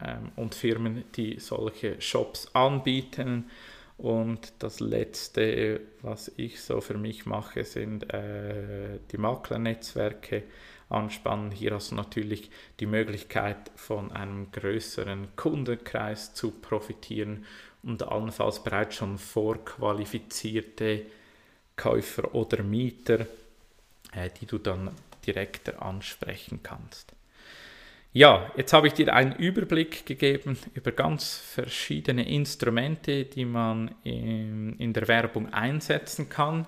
ähm, 0.00 0.32
und 0.36 0.54
Firmen, 0.54 1.04
die 1.14 1.38
solche 1.38 2.00
Shops 2.00 2.48
anbieten. 2.54 3.50
Und 3.98 4.52
das 4.58 4.80
Letzte, 4.80 5.80
was 6.02 6.30
ich 6.36 6.60
so 6.60 6.80
für 6.80 6.98
mich 6.98 7.24
mache, 7.24 7.64
sind 7.64 8.12
äh, 8.12 8.98
die 9.10 9.16
Maklernetzwerke 9.16 10.42
anspannen. 10.90 11.50
Hier 11.50 11.72
hast 11.72 11.90
du 11.90 11.94
natürlich 11.94 12.50
die 12.78 12.86
Möglichkeit, 12.86 13.70
von 13.74 14.12
einem 14.12 14.52
größeren 14.52 15.28
Kundenkreis 15.36 16.34
zu 16.34 16.50
profitieren 16.50 17.46
und 17.82 18.02
allenfalls 18.02 18.62
bereits 18.62 18.96
schon 18.96 19.16
vorqualifizierte 19.16 21.06
Käufer 21.76 22.34
oder 22.34 22.62
Mieter, 22.62 23.26
äh, 24.12 24.28
die 24.40 24.46
du 24.46 24.58
dann 24.58 24.90
direkter 25.26 25.82
ansprechen 25.82 26.60
kannst. 26.62 27.14
Ja, 28.16 28.50
jetzt 28.56 28.72
habe 28.72 28.86
ich 28.86 28.94
dir 28.94 29.12
einen 29.12 29.34
Überblick 29.34 30.06
gegeben 30.06 30.56
über 30.72 30.90
ganz 30.90 31.36
verschiedene 31.36 32.26
Instrumente, 32.26 33.26
die 33.26 33.44
man 33.44 33.94
in, 34.04 34.74
in 34.78 34.94
der 34.94 35.06
Werbung 35.06 35.52
einsetzen 35.52 36.30
kann. 36.30 36.66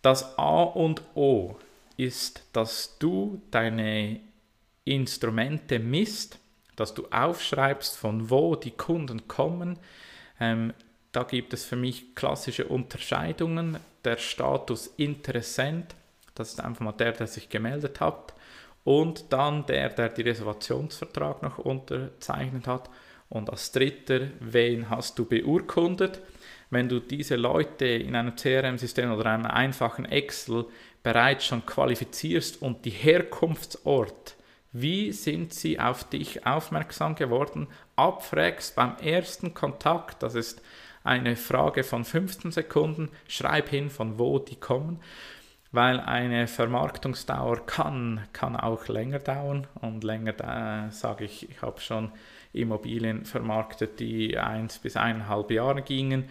Das 0.00 0.38
A 0.38 0.62
und 0.62 1.02
O 1.14 1.56
ist, 1.98 2.42
dass 2.54 2.96
du 2.98 3.42
deine 3.50 4.18
Instrumente 4.86 5.78
misst, 5.78 6.38
dass 6.74 6.94
du 6.94 7.06
aufschreibst, 7.10 7.98
von 7.98 8.30
wo 8.30 8.56
die 8.56 8.70
Kunden 8.70 9.28
kommen. 9.28 9.78
Ähm, 10.40 10.72
da 11.12 11.24
gibt 11.24 11.52
es 11.52 11.66
für 11.66 11.76
mich 11.76 12.14
klassische 12.14 12.66
Unterscheidungen. 12.66 13.76
Der 14.04 14.16
Status 14.16 14.86
Interessent, 14.96 15.94
das 16.34 16.52
ist 16.52 16.64
einfach 16.64 16.80
mal 16.80 16.92
der, 16.92 17.12
der 17.12 17.26
sich 17.26 17.50
gemeldet 17.50 18.00
hat. 18.00 18.32
Und 18.86 19.32
dann 19.32 19.66
der, 19.66 19.90
der 19.90 20.08
die 20.08 20.22
Reservationsvertrag 20.22 21.42
noch 21.42 21.58
unterzeichnet 21.58 22.66
hat. 22.66 22.88
Und 23.28 23.50
als 23.50 23.72
dritter, 23.72 24.28
wen 24.38 24.88
hast 24.88 25.18
du 25.18 25.24
beurkundet? 25.24 26.20
Wenn 26.70 26.88
du 26.88 27.00
diese 27.00 27.36
Leute 27.36 27.86
in 27.86 28.14
einem 28.14 28.36
CRM-System 28.36 29.12
oder 29.12 29.26
einem 29.26 29.46
einfachen 29.46 30.04
Excel 30.04 30.66
bereits 31.02 31.46
schon 31.46 31.66
qualifizierst 31.66 32.62
und 32.62 32.84
die 32.84 32.90
Herkunftsort 32.90 34.36
wie 34.78 35.10
sind 35.12 35.54
sie 35.54 35.80
auf 35.80 36.04
dich 36.04 36.44
aufmerksam 36.44 37.14
geworden? 37.14 37.66
Abfragst 37.96 38.76
beim 38.76 38.96
ersten 38.98 39.54
Kontakt, 39.54 40.22
das 40.22 40.34
ist 40.34 40.60
eine 41.02 41.34
Frage 41.36 41.82
von 41.82 42.04
15 42.04 42.52
Sekunden, 42.52 43.08
schreib 43.26 43.70
hin, 43.70 43.88
von 43.88 44.18
wo 44.18 44.38
die 44.38 44.56
kommen, 44.56 45.00
weil 45.76 46.00
eine 46.00 46.46
Vermarktungsdauer 46.48 47.66
kann, 47.66 48.22
kann 48.32 48.56
auch 48.56 48.88
länger 48.88 49.18
dauern. 49.18 49.66
Und 49.82 50.02
länger, 50.04 50.32
äh, 50.40 50.90
sage 50.90 51.26
ich, 51.26 51.48
ich 51.50 51.60
habe 51.60 51.80
schon 51.80 52.10
Immobilien 52.54 53.26
vermarktet, 53.26 54.00
die 54.00 54.38
eins 54.38 54.78
bis 54.78 54.96
eineinhalb 54.96 55.50
Jahre 55.50 55.82
gingen. 55.82 56.24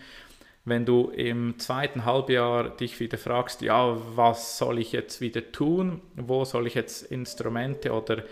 Wenn 0.66 0.84
du 0.84 1.10
im 1.10 1.60
zweiten 1.60 2.06
Halbjahr 2.06 2.76
dich 2.76 3.00
wieder 3.00 3.20
fragst, 3.20 3.62
ja, 3.62 3.96
was 4.16 4.58
soll 4.58 4.80
ich 4.80 4.92
jetzt 4.92 5.22
wieder 5.22 5.52
tun, 5.52 6.02
wo 6.16 6.44
soll 6.44 6.66
ich 6.66 6.74
jetzt 6.74 7.04
Instrumente 7.04 7.94
oder 7.94 8.24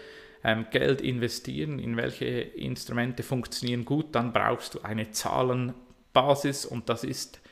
ähm, 0.43 0.65
Geld 0.71 0.99
investieren, 0.99 1.77
in 1.77 1.95
welche 1.95 2.25
Instrumente 2.25 3.21
funktionieren 3.21 3.85
gut, 3.85 4.15
dann 4.15 4.33
brauchst 4.33 4.73
du 4.73 4.81
eine 4.81 5.11
Zahlenbasis 5.11 6.65
und 6.65 6.89
das 6.89 7.03
ist 7.03 7.42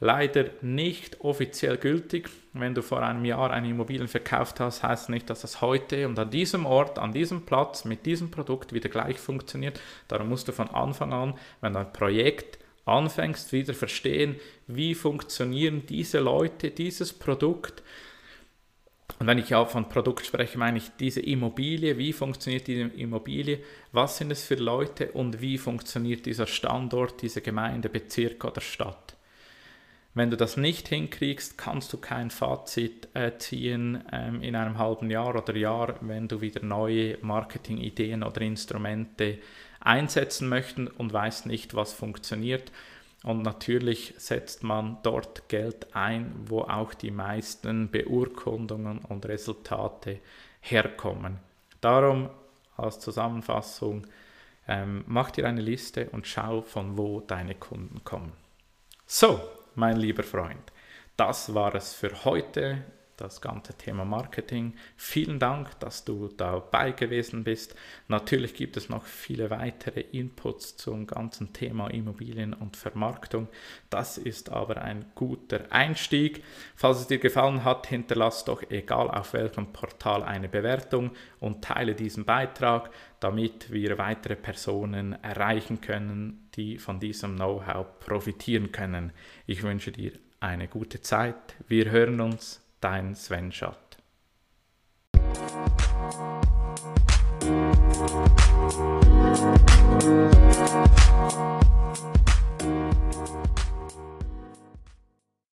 leider 0.00 0.46
nicht 0.62 1.20
offiziell 1.20 1.76
gültig. 1.76 2.30
Wenn 2.52 2.74
du 2.74 2.82
vor 2.82 3.02
einem 3.02 3.24
Jahr 3.24 3.50
eine 3.50 3.68
Immobilie 3.68 4.08
verkauft 4.08 4.60
hast, 4.60 4.82
heißt 4.82 5.08
nicht, 5.08 5.28
dass 5.30 5.42
das 5.42 5.60
heute 5.60 6.06
und 6.08 6.18
an 6.18 6.30
diesem 6.30 6.66
Ort, 6.66 6.98
an 6.98 7.12
diesem 7.12 7.42
Platz 7.42 7.84
mit 7.84 8.06
diesem 8.06 8.30
Produkt 8.30 8.72
wieder 8.72 8.88
gleich 8.88 9.18
funktioniert. 9.18 9.80
Darum 10.08 10.28
musst 10.28 10.48
du 10.48 10.52
von 10.52 10.68
Anfang 10.70 11.12
an, 11.12 11.34
wenn 11.60 11.74
dein 11.74 11.92
Projekt 11.92 12.58
anfängst, 12.84 13.52
wieder 13.52 13.74
verstehen, 13.74 14.36
wie 14.66 14.94
funktionieren 14.94 15.84
diese 15.86 16.20
Leute, 16.20 16.70
dieses 16.70 17.12
Produkt. 17.12 17.82
Und 19.18 19.26
wenn 19.26 19.38
ich 19.38 19.54
auch 19.54 19.68
von 19.68 19.88
Produkt 19.88 20.24
spreche, 20.24 20.58
meine 20.58 20.78
ich 20.78 20.90
diese 20.98 21.20
Immobilie, 21.20 21.98
wie 21.98 22.12
funktioniert 22.12 22.66
diese 22.66 22.82
Immobilie, 22.82 23.60
was 23.92 24.18
sind 24.18 24.30
es 24.30 24.44
für 24.44 24.54
Leute 24.54 25.12
und 25.12 25.40
wie 25.40 25.58
funktioniert 25.58 26.24
dieser 26.24 26.46
Standort, 26.46 27.20
diese 27.22 27.40
Gemeinde, 27.40 27.88
Bezirk 27.88 28.44
oder 28.44 28.60
Stadt. 28.60 29.07
Wenn 30.14 30.30
du 30.30 30.36
das 30.36 30.56
nicht 30.56 30.88
hinkriegst, 30.88 31.58
kannst 31.58 31.92
du 31.92 31.98
kein 31.98 32.30
Fazit 32.30 33.08
äh, 33.14 33.36
ziehen 33.38 34.02
ähm, 34.10 34.42
in 34.42 34.56
einem 34.56 34.78
halben 34.78 35.10
Jahr 35.10 35.36
oder 35.36 35.54
Jahr, 35.54 35.96
wenn 36.00 36.28
du 36.28 36.40
wieder 36.40 36.64
neue 36.64 37.18
Marketingideen 37.22 38.22
oder 38.22 38.40
Instrumente 38.40 39.38
einsetzen 39.80 40.48
möchten 40.48 40.88
und 40.88 41.12
weiß 41.12 41.46
nicht, 41.46 41.74
was 41.74 41.92
funktioniert. 41.92 42.72
Und 43.24 43.42
natürlich 43.42 44.14
setzt 44.16 44.62
man 44.62 44.98
dort 45.02 45.48
Geld 45.48 45.94
ein, 45.94 46.32
wo 46.46 46.62
auch 46.62 46.94
die 46.94 47.10
meisten 47.10 47.90
Beurkundungen 47.90 48.98
und 48.98 49.26
Resultate 49.26 50.20
herkommen. 50.60 51.38
Darum 51.80 52.30
als 52.76 53.00
Zusammenfassung, 53.00 54.06
ähm, 54.68 55.04
mach 55.06 55.30
dir 55.30 55.48
eine 55.48 55.60
Liste 55.60 56.10
und 56.10 56.26
schau, 56.26 56.62
von 56.62 56.96
wo 56.96 57.20
deine 57.20 57.54
Kunden 57.54 58.04
kommen. 58.04 58.32
So, 59.06 59.40
mein 59.78 59.96
lieber 59.96 60.24
Freund, 60.24 60.72
das 61.16 61.54
war 61.54 61.74
es 61.74 61.94
für 61.94 62.24
heute 62.24 62.84
das 63.18 63.40
ganze 63.40 63.74
Thema 63.74 64.04
Marketing. 64.04 64.74
Vielen 64.96 65.38
Dank, 65.38 65.78
dass 65.80 66.04
du 66.04 66.28
dabei 66.28 66.92
gewesen 66.92 67.44
bist. 67.44 67.74
Natürlich 68.06 68.54
gibt 68.54 68.76
es 68.76 68.88
noch 68.88 69.04
viele 69.04 69.50
weitere 69.50 70.00
Inputs 70.00 70.76
zum 70.76 71.06
ganzen 71.06 71.52
Thema 71.52 71.88
Immobilien 71.88 72.54
und 72.54 72.76
Vermarktung. 72.76 73.48
Das 73.90 74.18
ist 74.18 74.50
aber 74.50 74.82
ein 74.82 75.04
guter 75.14 75.70
Einstieg. 75.70 76.44
Falls 76.76 77.00
es 77.00 77.06
dir 77.08 77.18
gefallen 77.18 77.64
hat, 77.64 77.88
hinterlass 77.88 78.44
doch 78.44 78.62
egal 78.70 79.10
auf 79.10 79.32
welchem 79.32 79.72
Portal 79.72 80.22
eine 80.22 80.48
Bewertung 80.48 81.10
und 81.40 81.62
teile 81.62 81.94
diesen 81.94 82.24
Beitrag, 82.24 82.90
damit 83.20 83.72
wir 83.72 83.98
weitere 83.98 84.36
Personen 84.36 85.12
erreichen 85.22 85.80
können, 85.80 86.48
die 86.54 86.78
von 86.78 87.00
diesem 87.00 87.36
Know-how 87.36 87.98
profitieren 88.00 88.72
können. 88.72 89.12
Ich 89.46 89.62
wünsche 89.62 89.92
dir 89.92 90.12
eine 90.40 90.68
gute 90.68 91.00
Zeit. 91.00 91.56
Wir 91.66 91.90
hören 91.90 92.20
uns 92.20 92.62
dein 92.80 93.14
Sven 93.14 93.52
Schott. 93.52 93.76
Thank 101.30 101.62